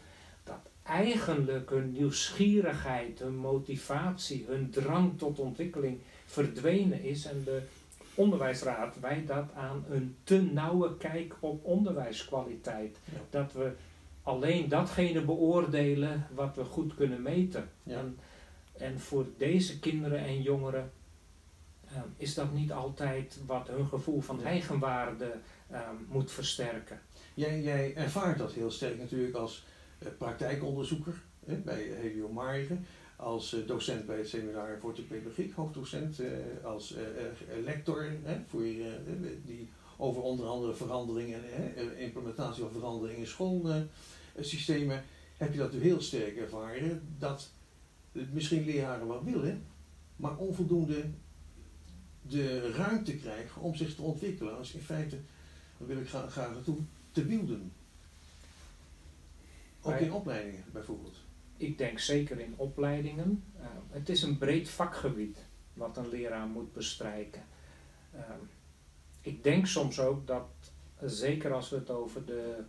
eigenlijk 0.86 1.70
hun 1.70 1.92
nieuwsgierigheid, 1.92 3.18
hun 3.18 3.36
motivatie, 3.36 4.44
hun 4.48 4.70
drang 4.70 5.18
tot 5.18 5.38
ontwikkeling 5.38 5.98
verdwenen 6.26 7.02
is 7.02 7.24
en 7.24 7.42
de 7.44 7.62
onderwijsraad 8.14 9.00
wijt 9.00 9.26
dat 9.26 9.52
aan 9.54 9.84
een 9.90 10.16
te 10.24 10.42
nauwe 10.42 10.96
kijk 10.96 11.34
op 11.40 11.64
onderwijskwaliteit. 11.64 12.98
Ja. 13.04 13.18
Dat 13.30 13.52
we 13.52 13.72
alleen 14.22 14.68
datgene 14.68 15.24
beoordelen 15.24 16.26
wat 16.34 16.56
we 16.56 16.64
goed 16.64 16.94
kunnen 16.94 17.22
meten. 17.22 17.70
Ja. 17.82 17.98
En, 17.98 18.18
en, 18.78 19.00
voor 19.00 19.26
deze 19.36 19.78
kinderen 19.78 20.18
en 20.18 20.42
jongeren 20.42 20.90
uh, 21.92 21.98
is 22.16 22.34
dat 22.34 22.52
niet 22.52 22.72
altijd 22.72 23.38
wat 23.46 23.68
hun 23.68 23.86
gevoel 23.86 24.20
van 24.20 24.44
eigenwaarde 24.44 25.32
uh, 25.72 25.78
moet 26.08 26.32
versterken. 26.32 27.00
Jij, 27.34 27.62
jij 27.62 27.94
ervaart 27.94 28.38
dat 28.38 28.52
heel 28.52 28.70
sterk 28.70 28.98
natuurlijk 28.98 29.34
als 29.34 29.64
praktijkonderzoeker 30.18 31.22
hè, 31.46 31.56
bij 31.56 31.82
Helio 31.82 32.28
Margen, 32.28 32.86
als 33.16 33.54
uh, 33.54 33.66
docent 33.66 34.06
bij 34.06 34.16
het 34.16 34.28
seminar 34.28 34.78
voor 34.80 34.94
de 34.94 35.02
pedagogiek, 35.02 35.54
hoofddocent, 35.54 36.20
uh, 36.20 36.28
als 36.64 36.94
lector 37.64 38.12
voor, 38.46 38.62
die 39.44 39.68
over 39.96 40.22
onder 40.22 40.46
andere 40.46 40.74
veranderingen, 40.74 41.40
implementatie 41.98 42.62
van 42.62 42.72
veranderingen 42.72 43.20
in 43.20 43.26
schoolsystemen, 43.26 45.04
heb 45.36 45.52
je 45.52 45.58
dat 45.58 45.72
heel 45.72 46.00
sterk 46.00 46.36
ervaren 46.36 47.02
dat 47.18 47.50
misschien 48.32 48.64
leraren 48.64 49.06
wat 49.06 49.22
willen, 49.22 49.62
maar 50.16 50.36
onvoldoende 50.36 51.04
de 52.22 52.70
ruimte 52.70 53.16
krijgen 53.16 53.62
om 53.62 53.74
zich 53.74 53.94
te 53.94 54.02
ontwikkelen. 54.02 54.58
Als 54.58 54.72
in 54.72 54.80
feite, 54.80 55.18
dan 55.78 55.86
wil 55.86 55.98
ik 55.98 56.08
graag, 56.08 56.32
graag 56.32 56.50
naartoe, 56.50 56.78
te 57.12 57.24
beelden. 57.24 57.72
Ook 59.86 60.00
in 60.00 60.12
opleidingen 60.12 60.64
bijvoorbeeld? 60.72 61.16
Ik 61.56 61.78
denk 61.78 61.98
zeker 61.98 62.40
in 62.40 62.54
opleidingen. 62.56 63.44
Uh, 63.58 63.66
het 63.90 64.08
is 64.08 64.22
een 64.22 64.38
breed 64.38 64.68
vakgebied 64.68 65.46
wat 65.74 65.96
een 65.96 66.08
leraar 66.08 66.46
moet 66.46 66.72
bestrijken. 66.72 67.42
Uh, 68.14 68.20
ik 69.20 69.42
denk 69.42 69.66
soms 69.66 70.00
ook 70.00 70.26
dat, 70.26 70.48
zeker 71.00 71.52
als 71.52 71.70
we 71.70 71.76
het 71.76 71.90
over 71.90 72.26
de 72.26 72.64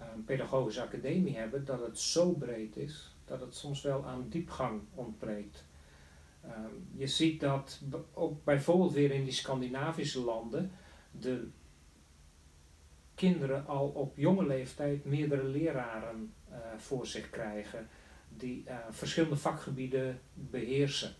uh, 0.00 0.06
pedagogische 0.24 0.82
academie 0.82 1.36
hebben, 1.36 1.64
dat 1.64 1.80
het 1.80 1.98
zo 1.98 2.32
breed 2.32 2.76
is 2.76 3.14
dat 3.24 3.40
het 3.40 3.54
soms 3.54 3.82
wel 3.82 4.06
aan 4.06 4.28
diepgang 4.28 4.80
ontbreekt. 4.94 5.64
je 6.92 7.06
ziet 7.06 7.40
dat 7.40 7.80
ook 8.12 8.44
bijvoorbeeld 8.44 8.92
weer 8.92 9.10
in 9.10 9.24
die 9.24 9.32
Scandinavische 9.32 10.20
landen 10.20 10.72
de 11.10 11.48
kinderen 13.14 13.66
al 13.66 13.88
op 13.88 14.16
jonge 14.16 14.46
leeftijd 14.46 15.04
meerdere 15.04 15.44
leraren 15.44 16.32
uh, 16.50 16.56
voor 16.76 17.06
zich 17.06 17.30
krijgen 17.30 17.88
die 18.28 18.64
uh, 18.68 18.74
verschillende 18.90 19.36
vakgebieden 19.36 20.20
beheersen. 20.34 21.14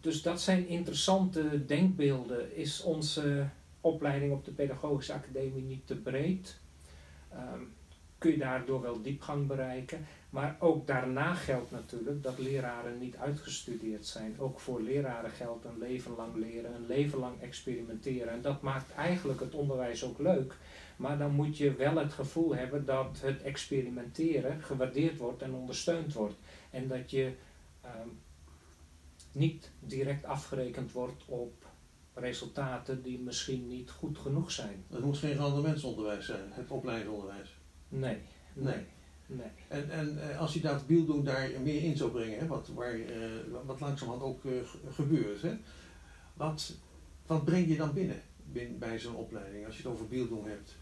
Dus 0.00 0.22
dat 0.22 0.40
zijn 0.40 0.68
interessante 0.68 1.64
denkbeelden. 1.66 2.56
Is 2.56 2.82
onze 2.82 3.48
opleiding 3.80 4.32
op 4.32 4.44
de 4.44 4.50
Pedagogische 4.50 5.12
Academie 5.12 5.62
niet 5.62 5.86
te 5.86 5.96
breed? 5.96 6.60
Um, 7.32 7.74
kun 8.18 8.30
je 8.30 8.38
daardoor 8.38 8.80
wel 8.80 9.02
diepgang 9.02 9.46
bereiken? 9.46 10.06
Maar 10.30 10.56
ook 10.58 10.86
daarna 10.86 11.34
geldt 11.34 11.70
natuurlijk 11.70 12.22
dat 12.22 12.38
leraren 12.38 12.98
niet 12.98 13.16
uitgestudeerd 13.16 14.06
zijn. 14.06 14.40
Ook 14.40 14.60
voor 14.60 14.82
leraren 14.82 15.30
geldt 15.30 15.64
een 15.64 15.78
leven 15.78 16.14
lang 16.16 16.34
leren, 16.34 16.74
een 16.74 16.86
leven 16.86 17.18
lang 17.18 17.40
experimenteren. 17.40 18.32
En 18.32 18.42
dat 18.42 18.62
maakt 18.62 18.94
eigenlijk 18.94 19.40
het 19.40 19.54
onderwijs 19.54 20.04
ook 20.04 20.18
leuk. 20.18 20.56
Maar 20.96 21.18
dan 21.18 21.30
moet 21.30 21.56
je 21.56 21.74
wel 21.74 21.96
het 21.96 22.12
gevoel 22.12 22.54
hebben 22.54 22.84
dat 22.84 23.20
het 23.20 23.42
experimenteren 23.42 24.62
gewaardeerd 24.62 25.16
wordt 25.16 25.42
en 25.42 25.54
ondersteund 25.54 26.12
wordt. 26.12 26.36
En 26.70 26.88
dat 26.88 27.10
je 27.10 27.32
ehm, 27.80 28.08
niet 29.32 29.70
direct 29.80 30.24
afgerekend 30.24 30.92
wordt 30.92 31.24
op 31.26 31.66
resultaten 32.14 33.02
die 33.02 33.18
misschien 33.18 33.68
niet 33.68 33.90
goed 33.90 34.18
genoeg 34.18 34.50
zijn. 34.50 34.84
Het 34.88 35.04
moet 35.04 35.18
geen 35.18 35.36
rendementsonderwijs 35.36 36.26
zijn, 36.26 36.52
het 36.52 36.70
opleidingsonderwijs. 36.70 37.58
Nee, 37.88 38.18
nee. 38.52 38.86
nee. 39.26 39.50
En, 39.68 39.90
en 39.90 40.30
eh, 40.30 40.40
als 40.40 40.54
je 40.54 40.60
dat 40.60 40.88
doen 40.88 41.24
daar 41.24 41.50
meer 41.62 41.82
in 41.82 41.96
zou 41.96 42.10
brengen, 42.10 42.38
hè, 42.38 42.46
wat, 42.46 42.68
waar, 42.68 42.98
uh, 42.98 43.06
wat 43.66 43.80
langzamerhand 43.80 44.22
ook 44.22 44.44
uh, 44.44 44.52
gebeurt, 44.90 45.42
hè, 45.42 45.56
wat, 46.34 46.74
wat 47.26 47.44
breng 47.44 47.68
je 47.68 47.76
dan 47.76 47.92
binnen, 47.92 48.22
binnen 48.52 48.78
bij 48.78 48.98
zo'n 48.98 49.16
opleiding 49.16 49.66
als 49.66 49.76
je 49.76 49.82
het 49.82 49.92
over 49.92 50.08
beelddoen 50.08 50.48
hebt? 50.48 50.76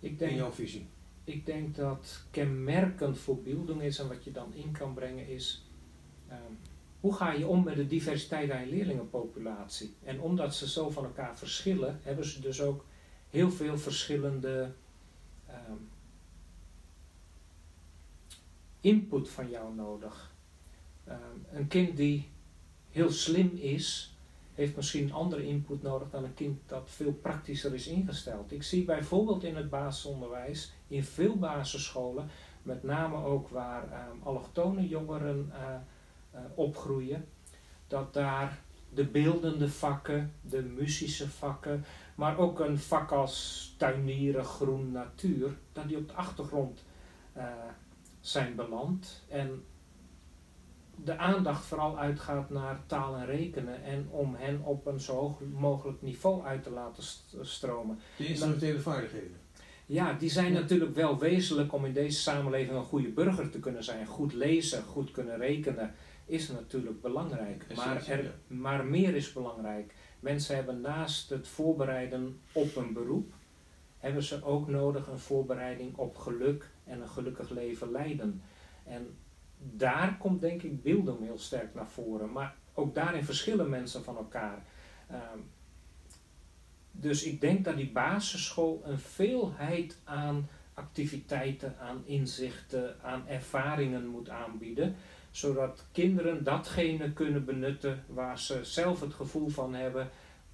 Ik 0.00 0.18
denk, 0.18 0.30
in 0.30 0.36
jouw 0.36 0.52
visie? 0.52 0.86
Ik 1.24 1.46
denk 1.46 1.74
dat 1.74 2.24
kenmerkend 2.30 3.18
voor 3.18 3.42
beelddoen 3.42 3.80
is 3.80 3.98
en 3.98 4.08
wat 4.08 4.24
je 4.24 4.32
dan 4.32 4.54
in 4.54 4.72
kan 4.72 4.94
brengen 4.94 5.28
is 5.28 5.66
um, 6.30 6.58
hoe 7.00 7.14
ga 7.14 7.32
je 7.32 7.46
om 7.46 7.64
met 7.64 7.76
de 7.76 7.86
diversiteit 7.86 8.50
aan 8.50 8.60
je 8.60 8.66
leerlingenpopulatie? 8.66 9.94
En 10.04 10.20
omdat 10.20 10.54
ze 10.54 10.68
zo 10.68 10.90
van 10.90 11.04
elkaar 11.04 11.38
verschillen, 11.38 12.00
hebben 12.02 12.24
ze 12.24 12.40
dus 12.40 12.60
ook 12.60 12.84
heel 13.30 13.50
veel 13.50 13.78
verschillende 13.78 14.72
um, 15.48 15.88
input 18.80 19.28
van 19.28 19.50
jou 19.50 19.74
nodig. 19.74 20.34
Um, 21.08 21.46
een 21.52 21.68
kind 21.68 21.96
die 21.96 22.28
heel 22.90 23.10
slim 23.10 23.56
is, 23.56 24.15
heeft 24.56 24.76
misschien 24.76 25.12
andere 25.12 25.46
input 25.46 25.82
nodig 25.82 26.10
dan 26.10 26.24
een 26.24 26.34
kind 26.34 26.58
dat 26.66 26.90
veel 26.90 27.12
praktischer 27.12 27.74
is 27.74 27.86
ingesteld. 27.86 28.52
Ik 28.52 28.62
zie 28.62 28.84
bijvoorbeeld 28.84 29.44
in 29.44 29.56
het 29.56 29.70
basisonderwijs, 29.70 30.72
in 30.88 31.04
veel 31.04 31.36
basisscholen, 31.36 32.28
met 32.62 32.82
name 32.82 33.24
ook 33.24 33.48
waar 33.48 33.82
um, 33.82 34.22
allochtone 34.22 34.88
jongeren 34.88 35.52
uh, 35.52 35.74
uh, 36.34 36.40
opgroeien, 36.54 37.24
dat 37.86 38.14
daar 38.14 38.58
de 38.88 39.04
beeldende 39.04 39.68
vakken, 39.68 40.32
de 40.40 40.62
muzische 40.62 41.28
vakken, 41.28 41.84
maar 42.14 42.38
ook 42.38 42.60
een 42.60 42.78
vak 42.78 43.12
als 43.12 43.74
tuinieren, 43.78 44.44
groen, 44.44 44.92
natuur, 44.92 45.56
dat 45.72 45.88
die 45.88 45.96
op 45.96 46.08
de 46.08 46.14
achtergrond 46.14 46.84
uh, 47.36 47.44
zijn 48.20 48.54
beland. 48.54 49.24
En 49.28 49.64
de 51.04 51.18
aandacht 51.18 51.64
vooral 51.64 51.98
uitgaat 51.98 52.50
naar 52.50 52.80
taal 52.86 53.16
en 53.16 53.26
rekenen 53.26 53.82
en 53.82 54.08
om 54.10 54.34
hen 54.34 54.62
op 54.62 54.86
een 54.86 55.00
zo 55.00 55.14
hoog 55.14 55.40
mogelijk 55.52 56.02
niveau 56.02 56.44
uit 56.44 56.62
te 56.62 56.70
laten 56.70 57.02
stromen. 57.40 57.98
De 58.16 58.26
instrumentele 58.26 58.80
vaardigheden. 58.80 59.36
Ja, 59.86 60.12
die 60.12 60.30
zijn 60.30 60.52
ja. 60.52 60.60
natuurlijk 60.60 60.94
wel 60.94 61.18
wezenlijk 61.18 61.72
om 61.72 61.84
in 61.84 61.92
deze 61.92 62.20
samenleving 62.20 62.76
een 62.76 62.84
goede 62.84 63.08
burger 63.08 63.50
te 63.50 63.58
kunnen 63.58 63.84
zijn. 63.84 64.06
Goed 64.06 64.32
lezen, 64.32 64.82
goed 64.82 65.10
kunnen 65.10 65.36
rekenen 65.36 65.94
is 66.26 66.48
natuurlijk 66.48 67.00
belangrijk. 67.00 67.66
Maar, 67.76 68.06
er, 68.06 68.34
maar 68.46 68.84
meer 68.84 69.14
is 69.14 69.32
belangrijk. 69.32 69.94
Mensen 70.20 70.56
hebben 70.56 70.80
naast 70.80 71.30
het 71.30 71.48
voorbereiden 71.48 72.40
op 72.52 72.76
een 72.76 72.92
beroep, 72.92 73.32
hebben 73.98 74.22
ze 74.22 74.44
ook 74.44 74.68
nodig 74.68 75.06
een 75.06 75.18
voorbereiding 75.18 75.96
op 75.96 76.16
geluk 76.16 76.70
en 76.84 77.00
een 77.00 77.08
gelukkig 77.08 77.50
leven 77.50 77.90
leiden. 77.90 78.42
En 78.84 79.16
daar 79.58 80.16
komt 80.18 80.40
denk 80.40 80.62
ik 80.62 80.82
beelding 80.82 81.18
heel 81.20 81.38
sterk 81.38 81.74
naar 81.74 81.88
voren. 81.88 82.32
Maar 82.32 82.54
ook 82.74 82.94
daarin 82.94 83.24
verschillen 83.24 83.68
mensen 83.68 84.04
van 84.04 84.16
elkaar. 84.16 84.62
Um, 85.10 85.50
dus 86.90 87.22
ik 87.22 87.40
denk 87.40 87.64
dat 87.64 87.76
die 87.76 87.90
basisschool 87.90 88.82
een 88.84 88.98
veelheid 88.98 89.96
aan 90.04 90.48
activiteiten, 90.74 91.74
aan 91.80 92.02
inzichten, 92.04 92.96
aan 93.02 93.28
ervaringen 93.28 94.06
moet 94.06 94.28
aanbieden. 94.28 94.96
Zodat 95.30 95.84
kinderen 95.92 96.44
datgene 96.44 97.12
kunnen 97.12 97.44
benutten 97.44 98.04
waar 98.06 98.38
ze 98.38 98.64
zelf 98.64 99.00
het 99.00 99.14
gevoel 99.14 99.48
van 99.48 99.74
hebben. 99.74 100.10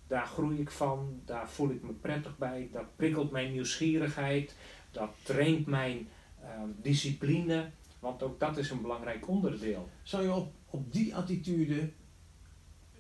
Daar 0.07 0.27
groei 0.27 0.61
ik 0.61 0.71
van, 0.71 1.21
daar 1.25 1.49
voel 1.49 1.71
ik 1.71 1.83
me 1.83 1.93
prettig 1.93 2.39
bij, 2.39 2.69
dat 2.73 2.97
prikkelt 2.97 3.31
mijn 3.31 3.53
nieuwsgierigheid, 3.53 4.57
dat 4.91 5.11
traint 5.23 5.67
mijn 5.67 6.09
uh, 6.43 6.49
discipline. 6.83 7.71
Want 8.03 8.23
ook 8.23 8.41
dat 8.41 8.57
is 8.57 8.71
een 8.71 8.83
belangrijk 8.83 9.29
onderdeel. 9.29 9.89
Zou 10.03 10.23
je 10.23 10.33
op, 10.33 10.53
op 10.71 10.93
die 10.93 11.15
attitude 11.15 11.91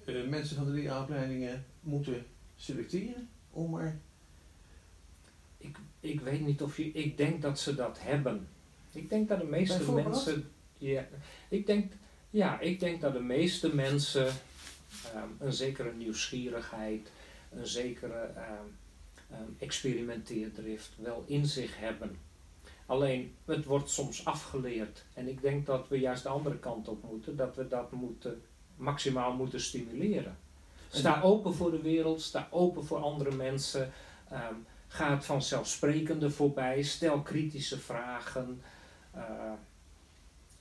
uh, 0.07 0.29
mensen 0.29 0.57
van 0.57 0.65
de 0.65 0.71
leraaropleidingen 0.71 1.65
moeten 1.81 2.27
selecteren? 2.57 3.29
Om 3.51 3.71
maar... 3.71 4.01
Ik, 5.59 5.77
ik 6.01 6.21
weet 6.21 6.41
niet 6.41 6.63
of 6.63 6.77
je... 6.77 6.93
Ik 6.93 7.17
denk 7.17 7.43
dat 7.43 7.59
ze 7.59 7.75
dat 7.75 7.99
hebben. 8.01 8.49
Ik 8.93 9.09
denk 9.09 9.29
dat 9.29 9.41
de 9.41 9.47
meeste 9.47 9.93
mensen... 9.93 10.51
Ja, 10.79 11.07
ik 11.49 11.67
denk, 11.67 11.93
ja, 12.31 12.61
ik 12.61 12.81
denk 12.81 13.01
dat 13.01 13.13
de 13.13 13.23
meeste 13.23 13.75
mensen 13.75 14.27
um, 14.27 15.37
een 15.39 15.53
zekere 15.53 15.93
nieuwsgierigheid, 15.93 17.11
een 17.51 17.67
zekere 17.67 18.31
um, 18.37 18.77
um, 19.39 19.57
experimenteerdrift 19.59 20.93
wel 20.97 21.25
in 21.27 21.47
zich 21.47 21.79
hebben. 21.79 22.19
Alleen, 22.93 23.35
het 23.45 23.65
wordt 23.65 23.91
soms 23.91 24.25
afgeleerd. 24.25 25.05
En 25.15 25.29
ik 25.29 25.43
denk 25.43 25.67
dat 25.67 25.89
we 25.89 25.99
juist 25.99 26.23
de 26.23 26.29
andere 26.29 26.59
kant 26.59 26.89
op 26.89 27.03
moeten, 27.11 27.37
dat 27.37 27.57
we 27.57 27.69
dat 27.69 27.93
moeten, 27.93 28.43
maximaal 28.77 29.33
moeten 29.33 29.61
stimuleren. 29.61 30.37
Sta 30.89 31.21
open 31.21 31.55
voor 31.55 31.71
de 31.71 31.81
wereld, 31.81 32.21
sta 32.21 32.49
open 32.51 32.85
voor 32.85 32.99
andere 32.99 33.31
mensen. 33.31 33.93
Um, 34.33 34.67
ga 34.89 35.11
het 35.11 35.25
vanzelfsprekende 35.25 36.31
voorbij, 36.31 36.83
stel 36.83 37.21
kritische 37.21 37.79
vragen. 37.79 38.63
Uh, 39.17 39.23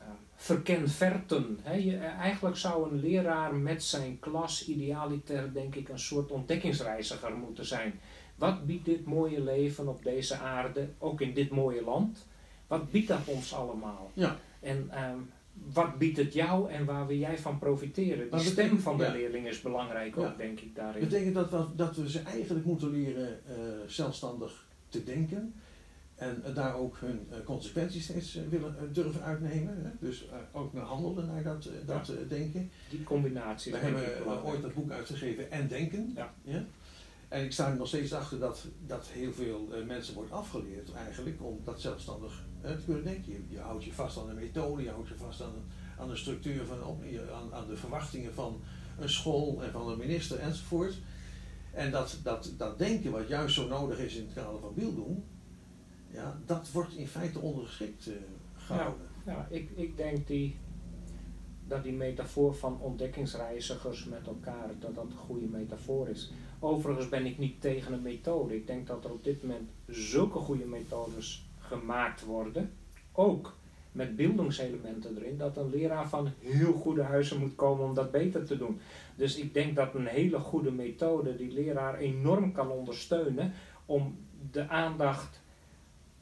uh, 0.01 0.07
verken 0.35 0.89
verten. 0.89 1.59
He, 1.61 1.73
je, 1.73 1.97
eigenlijk 1.97 2.57
zou 2.57 2.91
een 2.91 2.99
leraar 2.99 3.55
met 3.55 3.83
zijn 3.83 4.19
klas 4.19 4.67
idealiter, 4.67 5.53
denk 5.53 5.75
ik, 5.75 5.89
een 5.89 5.99
soort 5.99 6.31
ontdekkingsreiziger 6.31 7.35
moeten 7.37 7.65
zijn. 7.65 7.99
Wat 8.41 8.65
biedt 8.65 8.85
dit 8.85 9.05
mooie 9.05 9.41
leven 9.41 9.87
op 9.87 10.03
deze 10.03 10.37
aarde, 10.37 10.87
ook 10.97 11.21
in 11.21 11.33
dit 11.33 11.49
mooie 11.49 11.83
land? 11.83 12.27
Wat 12.67 12.91
biedt 12.91 13.07
dat 13.07 13.25
ons 13.25 13.53
allemaal? 13.53 14.11
Ja. 14.13 14.37
En 14.59 14.77
um, 14.77 15.29
wat 15.73 15.97
biedt 15.97 16.17
het 16.17 16.33
jou 16.33 16.71
en 16.71 16.85
waar 16.85 17.07
wil 17.07 17.17
jij 17.17 17.37
van 17.37 17.59
profiteren? 17.59 18.31
De 18.31 18.39
stem 18.39 18.79
van 18.79 18.97
de 18.97 19.03
ja. 19.03 19.11
leerling 19.11 19.47
is 19.47 19.61
belangrijk 19.61 20.17
ook, 20.17 20.25
ja. 20.25 20.33
denk 20.37 20.59
ik, 20.59 20.75
daarin. 20.75 21.01
Betekent 21.01 21.35
dat 21.35 21.49
we, 21.49 21.65
dat 21.75 21.95
we 21.95 22.09
ze 22.09 22.19
eigenlijk 22.19 22.65
moeten 22.65 22.91
leren 22.91 23.39
uh, 23.49 23.55
zelfstandig 23.87 24.67
te 24.89 25.03
denken 25.03 25.53
en 26.15 26.43
uh, 26.47 26.55
daar 26.55 26.75
ook 26.75 26.97
hun 26.99 27.27
uh, 27.31 27.37
consequenties 27.45 28.03
steeds 28.03 28.39
willen 28.49 28.75
durven 28.91 29.21
uitnemen. 29.21 29.77
Hè? 29.83 29.89
Dus 29.99 30.25
ook 30.51 30.73
naar 30.73 30.83
handelen 30.83 31.27
naar 31.27 31.43
dat, 31.43 31.69
dat 31.85 32.07
ja. 32.07 32.13
denken. 32.27 32.71
Die 32.89 33.03
combinatie. 33.03 33.71
We 33.71 33.77
hebben 33.77 34.43
ooit 34.43 34.61
dat 34.61 34.73
boek 34.73 34.91
uitgegeven 34.91 35.51
En 35.51 35.67
Denken. 35.67 36.11
Ja. 36.15 36.33
En 37.31 37.43
ik 37.43 37.51
sta 37.51 37.69
er 37.69 37.77
nog 37.77 37.87
steeds 37.87 38.13
achter 38.13 38.39
dat, 38.39 38.65
dat 38.85 39.07
heel 39.07 39.31
veel 39.31 39.67
mensen 39.85 40.13
wordt 40.13 40.31
afgeleerd 40.31 40.93
eigenlijk 40.93 41.43
om 41.43 41.59
dat 41.63 41.81
zelfstandig 41.81 42.43
te 42.61 42.81
kunnen 42.85 43.03
denken. 43.03 43.31
Je, 43.31 43.43
je, 43.49 43.59
houdt 43.59 43.83
je 43.83 43.93
vast 43.93 44.17
aan 44.17 44.27
de 44.27 44.33
methode, 44.33 44.83
je 44.83 44.89
houdt 44.89 45.07
je 45.07 45.15
vast 45.15 45.41
aan, 45.41 45.53
aan 45.97 46.07
de 46.07 46.15
structuur, 46.15 46.65
van, 46.65 46.77
aan, 47.33 47.53
aan 47.53 47.67
de 47.67 47.77
verwachtingen 47.77 48.33
van 48.33 48.61
een 48.99 49.09
school 49.09 49.63
en 49.63 49.71
van 49.71 49.89
een 49.89 49.97
minister 49.97 50.39
enzovoort. 50.39 50.97
En 51.73 51.91
dat, 51.91 52.19
dat, 52.23 52.53
dat 52.57 52.77
denken 52.77 53.11
wat 53.11 53.27
juist 53.27 53.55
zo 53.55 53.67
nodig 53.67 53.99
is 53.99 54.15
in 54.15 54.25
het 54.25 54.33
kader 54.33 54.59
van 54.59 54.73
beelddoen, 54.73 55.23
ja, 56.07 56.39
dat 56.45 56.71
wordt 56.71 56.93
in 56.93 57.07
feite 57.07 57.39
ondergeschikt 57.39 58.07
uh, 58.07 58.15
gehouden. 58.55 59.07
Ja, 59.25 59.31
ja, 59.31 59.47
ik, 59.49 59.69
ik 59.75 59.97
denk 59.97 60.27
die, 60.27 60.57
dat 61.71 61.83
die 61.83 61.93
metafoor 61.93 62.55
van 62.55 62.79
ontdekkingsreizigers 62.79 64.05
met 64.05 64.27
elkaar, 64.27 64.69
dat 64.79 64.95
dat 64.95 65.03
een 65.03 65.17
goede 65.17 65.45
metafoor 65.45 66.07
is. 66.09 66.31
Overigens 66.59 67.09
ben 67.09 67.25
ik 67.25 67.37
niet 67.37 67.61
tegen 67.61 67.93
een 67.93 68.01
methode. 68.01 68.55
Ik 68.55 68.67
denk 68.67 68.87
dat 68.87 69.05
er 69.05 69.11
op 69.11 69.23
dit 69.23 69.41
moment 69.41 69.69
zulke 69.87 70.37
goede 70.37 70.65
methodes 70.65 71.49
gemaakt 71.59 72.25
worden, 72.25 72.71
ook 73.11 73.57
met 73.91 74.15
beeldingselementen 74.15 75.17
erin, 75.17 75.37
dat 75.37 75.57
een 75.57 75.69
leraar 75.69 76.09
van 76.09 76.31
heel 76.39 76.73
goede 76.73 77.03
huizen 77.03 77.39
moet 77.39 77.55
komen 77.55 77.85
om 77.85 77.93
dat 77.93 78.11
beter 78.11 78.45
te 78.45 78.57
doen. 78.57 78.79
Dus 79.15 79.37
ik 79.37 79.53
denk 79.53 79.75
dat 79.75 79.95
een 79.95 80.07
hele 80.07 80.39
goede 80.39 80.71
methode 80.71 81.35
die 81.35 81.51
leraar 81.51 81.97
enorm 81.97 82.51
kan 82.51 82.69
ondersteunen 82.69 83.53
om 83.85 84.17
de 84.51 84.67
aandacht 84.67 85.41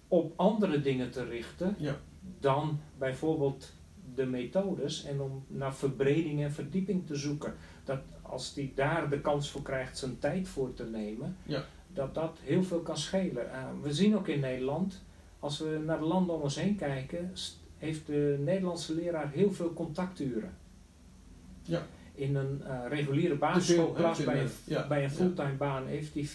op 0.07 0.33
andere 0.35 0.81
dingen 0.81 1.11
te 1.11 1.23
richten 1.23 1.75
ja. 1.77 1.99
dan 2.39 2.79
bijvoorbeeld 2.97 3.77
de 4.19 4.25
methodes 4.25 5.03
en 5.03 5.21
om 5.21 5.43
naar 5.47 5.75
verbreding 5.75 6.43
en 6.43 6.51
verdieping 6.51 7.07
te 7.07 7.15
zoeken. 7.15 7.53
Dat 7.83 7.99
als 8.21 8.53
die 8.53 8.71
daar 8.75 9.09
de 9.09 9.21
kans 9.21 9.49
voor 9.49 9.61
krijgt 9.61 9.97
zijn 9.97 10.19
tijd 10.19 10.47
voor 10.47 10.73
te 10.73 10.83
nemen, 10.83 11.35
ja. 11.43 11.63
dat 11.93 12.15
dat 12.15 12.37
heel 12.43 12.63
veel 12.63 12.79
kan 12.79 12.97
schelen. 12.97 13.45
Uh, 13.45 13.63
we 13.81 13.93
zien 13.93 14.15
ook 14.15 14.27
in 14.27 14.39
Nederland 14.39 15.01
als 15.39 15.59
we 15.59 15.81
naar 15.85 15.99
de 15.99 16.05
landen 16.05 16.35
om 16.35 16.41
ons 16.41 16.55
heen 16.55 16.75
kijken, 16.75 17.33
heeft 17.77 18.07
de 18.07 18.37
Nederlandse 18.39 18.93
leraar 18.93 19.31
heel 19.31 19.51
veel 19.51 19.73
contacturen. 19.73 20.53
Ja. 21.61 21.85
In 22.13 22.35
een 22.35 22.61
eh, 22.63 22.79
reguliere 22.87 23.27
veel, 23.27 23.37
basisschoolklas 23.37 24.17
hè, 24.17 24.25
bij 24.25 24.41
een, 24.41 24.49
ja, 24.63 24.87
bij 24.87 25.03
een 25.03 25.09
ja. 25.09 25.15
fulltime 25.15 25.53
baan 25.57 25.87
heeft 25.87 26.13
hij 26.13 26.23
24,5, 26.23 26.29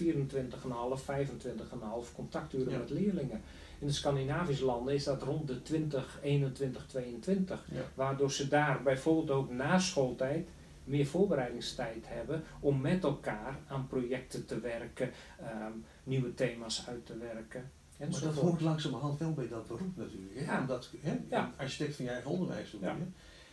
25,5 2.06 2.14
contacturen 2.14 2.78
met 2.78 2.90
leerlingen. 2.90 3.40
In 3.84 3.90
de 3.90 3.96
Scandinavische 3.96 4.64
landen 4.64 4.94
is 4.94 5.04
dat 5.04 5.22
rond 5.22 5.46
de 5.46 5.62
20, 5.62 6.18
21, 6.22 6.86
22. 6.86 7.64
Ja. 7.70 7.80
Waardoor 7.94 8.32
ze 8.32 8.48
daar 8.48 8.82
bijvoorbeeld 8.82 9.30
ook 9.30 9.50
na 9.50 9.78
schooltijd 9.78 10.48
meer 10.84 11.06
voorbereidingstijd 11.06 12.04
hebben 12.08 12.42
om 12.60 12.80
met 12.80 13.04
elkaar 13.04 13.58
aan 13.66 13.86
projecten 13.86 14.46
te 14.46 14.60
werken, 14.60 15.10
ehm, 15.40 15.72
nieuwe 16.04 16.34
thema's 16.34 16.86
uit 16.88 17.06
te 17.06 17.18
werken. 17.18 17.70
Maar 17.98 18.08
dat 18.20 18.34
hoort 18.34 18.60
langzamerhand 18.60 19.18
wel 19.18 19.32
bij 19.32 19.48
dat 19.48 19.66
beroep 19.66 19.96
natuurlijk. 19.96 20.34
Hè? 20.34 20.44
Ja. 20.52 20.60
Omdat, 20.60 20.90
hè? 21.00 21.18
Ja. 21.30 21.52
Architect 21.56 21.96
van 21.96 22.04
je 22.04 22.10
eigen 22.10 22.30
onderwijs 22.30 22.70
doe 22.70 22.80
Ja. 22.80 22.92
je. 22.98 23.04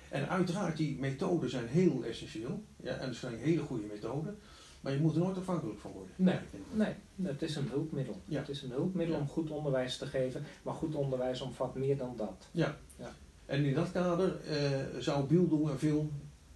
En 0.09 0.29
uiteraard, 0.29 0.77
die 0.77 0.99
methoden 0.99 1.49
zijn 1.49 1.67
heel 1.67 2.03
essentieel. 2.03 2.63
Ja, 2.77 2.95
en 2.97 3.07
dat 3.07 3.15
zijn 3.15 3.37
hele 3.37 3.61
goede 3.61 3.85
methoden. 3.87 4.39
Maar 4.81 4.91
je 4.93 4.99
moet 4.99 5.13
er 5.15 5.19
nooit 5.21 5.37
afhankelijk 5.37 5.79
van 5.79 5.91
worden. 5.91 6.11
Nee. 6.15 6.33
Ja. 6.35 6.41
Nee, 6.71 6.93
het 7.21 7.41
is 7.41 7.55
een 7.55 7.67
hulpmiddel. 7.69 8.21
Ja. 8.25 8.39
Het 8.39 8.49
is 8.49 8.61
een 8.61 8.71
hulpmiddel 8.71 9.15
Ja. 9.15 9.21
om 9.21 9.27
goed 9.27 9.49
onderwijs 9.49 9.97
te 9.97 10.05
geven, 10.05 10.43
maar 10.63 10.73
goed 10.73 10.95
onderwijs 10.95 11.41
omvat 11.41 11.75
meer 11.75 11.97
dan 11.97 12.13
dat. 12.17 12.47
En 13.45 13.65
in 13.65 13.73
dat 13.73 13.91
kader 13.91 14.39
eh, 14.41 14.79
zou 14.99 15.25
Bieldoen 15.25 15.69
een 15.69 15.79
veel, 15.79 16.09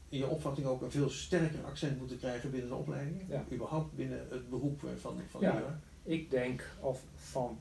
in 0.09 0.17
je 0.17 0.27
opvatting 0.27 0.67
ook, 0.67 0.81
een 0.81 0.91
veel 0.91 1.09
sterker 1.09 1.63
accent 1.65 1.99
moeten 1.99 2.17
krijgen 2.17 2.51
binnen 2.51 2.69
de 2.69 2.75
opleidingen. 2.75 3.25
Ja. 3.29 3.43
Überhaupt 3.51 3.95
binnen 3.95 4.27
het 4.29 4.49
beroep 4.49 4.79
van, 4.99 5.19
van 5.29 5.41
Ja. 5.41 5.53
leraar. 5.53 5.79
Ik 6.03 6.31
denk 6.31 6.69
of 6.79 7.03
van 7.15 7.57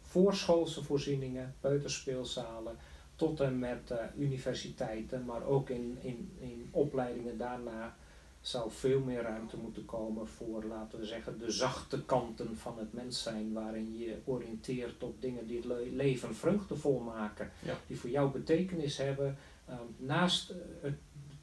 voorschoolse 0.00 0.82
voorzieningen, 0.84 1.54
peuterspeelzalen, 1.60 2.76
tot 3.14 3.40
en 3.40 3.58
met 3.58 3.90
eh, 3.90 3.98
universiteiten, 4.18 5.24
maar 5.24 5.42
ook 5.44 5.70
in, 5.70 5.98
in, 6.00 6.32
in 6.38 6.68
opleidingen 6.70 7.38
daarna 7.38 7.96
zou 8.40 8.70
veel 8.70 9.00
meer 9.00 9.22
ruimte 9.22 9.56
moeten 9.56 9.84
komen 9.84 10.26
voor, 10.26 10.64
laten 10.64 10.98
we 10.98 11.04
zeggen, 11.06 11.38
de 11.38 11.50
zachte 11.50 12.04
kanten 12.04 12.56
van 12.56 12.78
het 12.78 12.92
mens 12.92 13.22
zijn, 13.22 13.52
waarin 13.52 13.98
je 13.98 14.16
oriënteert 14.24 15.02
op 15.02 15.20
dingen 15.22 15.46
die 15.46 15.56
het 15.56 15.64
le- 15.64 15.88
leven 15.92 16.34
vreugdevol 16.34 16.98
maken, 17.00 17.50
Ja. 17.62 17.74
die 17.86 17.98
voor 18.00 18.10
jou 18.10 18.30
betekenis 18.32 18.96
hebben. 18.96 19.36
Ehm, 19.66 19.78
naast 19.96 20.50
eh, 20.50 20.56
het, 20.80 20.94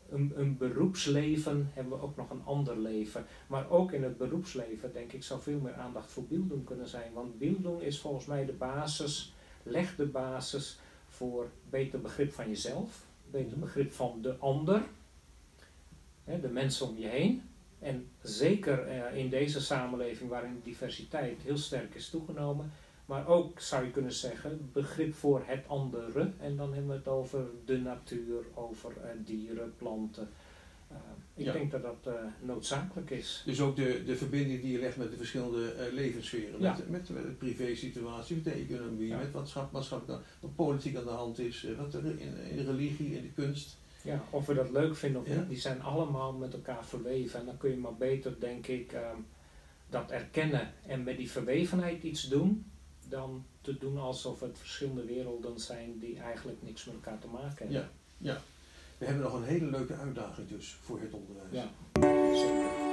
een, 0.10 0.34
een 0.36 0.58
beroepsleven 0.58 1.70
hebben 1.74 1.98
we 1.98 2.04
ook 2.04 2.16
nog 2.16 2.30
een 2.30 2.44
ander 2.46 2.78
leven. 2.80 3.26
Maar 3.48 3.70
ook 3.70 3.92
in 3.92 4.04
het 4.04 4.18
beroepsleven, 4.18 4.94
denk 4.94 5.12
ik, 5.12 5.24
zou 5.24 5.42
veel 5.42 5.60
meer 5.60 5.74
aandacht 5.74 6.12
voor 6.12 6.24
Bildung 6.24 6.66
kunnen 6.66 6.88
zijn. 6.88 7.14
Want 7.14 7.38
Bildung 7.38 7.82
is 7.82 8.00
volgens 8.00 8.26
mij 8.26 8.46
de 8.46 8.54
basis, 8.54 9.34
legt 9.64 9.98
de 9.98 10.06
basis 10.06 10.80
voor 11.08 11.50
beter 11.70 12.02
begrip 12.02 12.34
van 12.34 12.48
jezelf, 12.48 13.06
beter 13.32 13.52
Mhm. 13.52 13.60
begrip 13.60 13.92
van 13.92 14.22
de 14.22 14.36
ander, 14.38 14.82
de 16.42 16.48
mensen 16.52 16.88
om 16.88 16.98
je 16.98 17.08
heen. 17.08 17.42
En 17.80 18.08
zeker 18.22 18.80
eh, 18.88 19.18
in 19.18 19.30
deze 19.30 19.62
samenleving 19.62 20.30
waarin 20.30 20.62
diversiteit 20.64 21.42
heel 21.42 21.58
sterk 21.58 21.96
is 21.96 22.10
toegenomen, 22.10 22.72
maar 23.06 23.28
ook 23.28 23.60
zou 23.60 23.86
je 23.86 23.92
kunnen 23.92 24.14
zeggen 24.14 24.70
begrip 24.74 25.14
voor 25.14 25.42
het 25.46 25.64
andere. 25.68 26.32
En 26.40 26.56
dan 26.56 26.74
hebben 26.74 26.90
we 26.92 26.96
het 26.98 27.08
over 27.08 27.46
de 27.66 27.78
natuur, 27.78 28.44
over 28.54 28.92
eh, 29.04 29.10
dieren, 29.26 29.74
planten. 29.78 30.30
Eh, 30.88 30.96
ik 31.36 31.46
Ja. 31.46 31.54
denk 31.54 31.72
dat 31.72 31.82
dat 31.82 32.14
noodzakelijk 32.42 33.10
is. 33.10 33.44
Dus 33.46 33.62
ook 33.62 33.76
de, 33.76 34.04
de 34.06 34.16
verbinding 34.16 34.62
die 34.62 34.72
je 34.72 34.80
legt 34.80 34.98
met 34.98 35.12
de 35.12 35.18
verschillende 35.18 35.72
eh, 35.72 35.94
levenssferen. 35.94 36.62
Ja. 36.62 36.72
Met, 36.78 36.90
met, 36.90 37.10
met 37.10 37.24
de 37.24 37.30
privé-situatie, 37.32 38.36
met 38.36 38.44
de 38.46 38.52
economie, 38.52 39.08
Ja. 39.08 39.18
met 39.18 39.32
wat 39.32 39.72
maatschappelijk, 39.72 40.24
wat 40.40 40.56
politiek 40.56 40.96
aan 40.98 41.04
de 41.04 41.10
hand 41.10 41.40
is, 41.40 41.68
wat 41.78 41.94
er 41.94 42.06
in, 42.06 42.38
in 42.50 42.56
de 42.58 42.64
religie, 42.64 43.16
in 43.16 43.22
de 43.22 43.32
kunst. 43.32 43.78
Ja, 44.08 44.24
of 44.30 44.46
we 44.46 44.54
dat 44.54 44.72
leuk 44.72 44.96
vinden 44.96 45.22
of 45.22 45.28
Ja. 45.28 45.36
niet, 45.36 45.50
die 45.50 45.60
zijn 45.60 45.82
allemaal 45.82 46.34
met 46.34 46.54
elkaar 46.54 46.86
verweven. 46.86 47.40
En 47.40 47.46
dan 47.46 47.58
kun 47.58 47.70
je 47.70 47.78
maar 47.78 47.96
beter, 47.96 48.40
denk 48.40 48.68
ik, 48.68 48.92
ehm, 48.92 49.18
dat 49.90 50.12
erkennen 50.12 50.72
en 50.86 51.04
met 51.04 51.18
die 51.18 51.32
verwevenheid 51.32 52.04
iets 52.04 52.24
doen, 52.24 52.72
dan 53.10 53.46
te 53.62 53.78
doen 53.78 53.98
alsof 53.98 54.40
het 54.40 54.58
verschillende 54.58 55.06
werelden 55.06 55.60
zijn 55.60 56.00
die 56.00 56.20
eigenlijk 56.20 56.58
niks 56.62 56.86
met 56.86 56.96
elkaar 56.96 57.20
te 57.20 57.28
maken 57.28 57.66
hebben. 57.72 57.90
Ja, 58.18 58.32
ja. 58.34 58.42
We 58.98 59.06
hebben 59.06 59.24
nog 59.24 59.34
een 59.34 59.44
hele 59.44 59.66
leuke 59.70 59.94
uitdaging 59.96 60.48
dus 60.50 60.78
voor 60.82 61.00
het 61.00 61.14
onderwijs. 61.14 61.52
Ja, 61.52 61.70
zeker. 62.34 62.87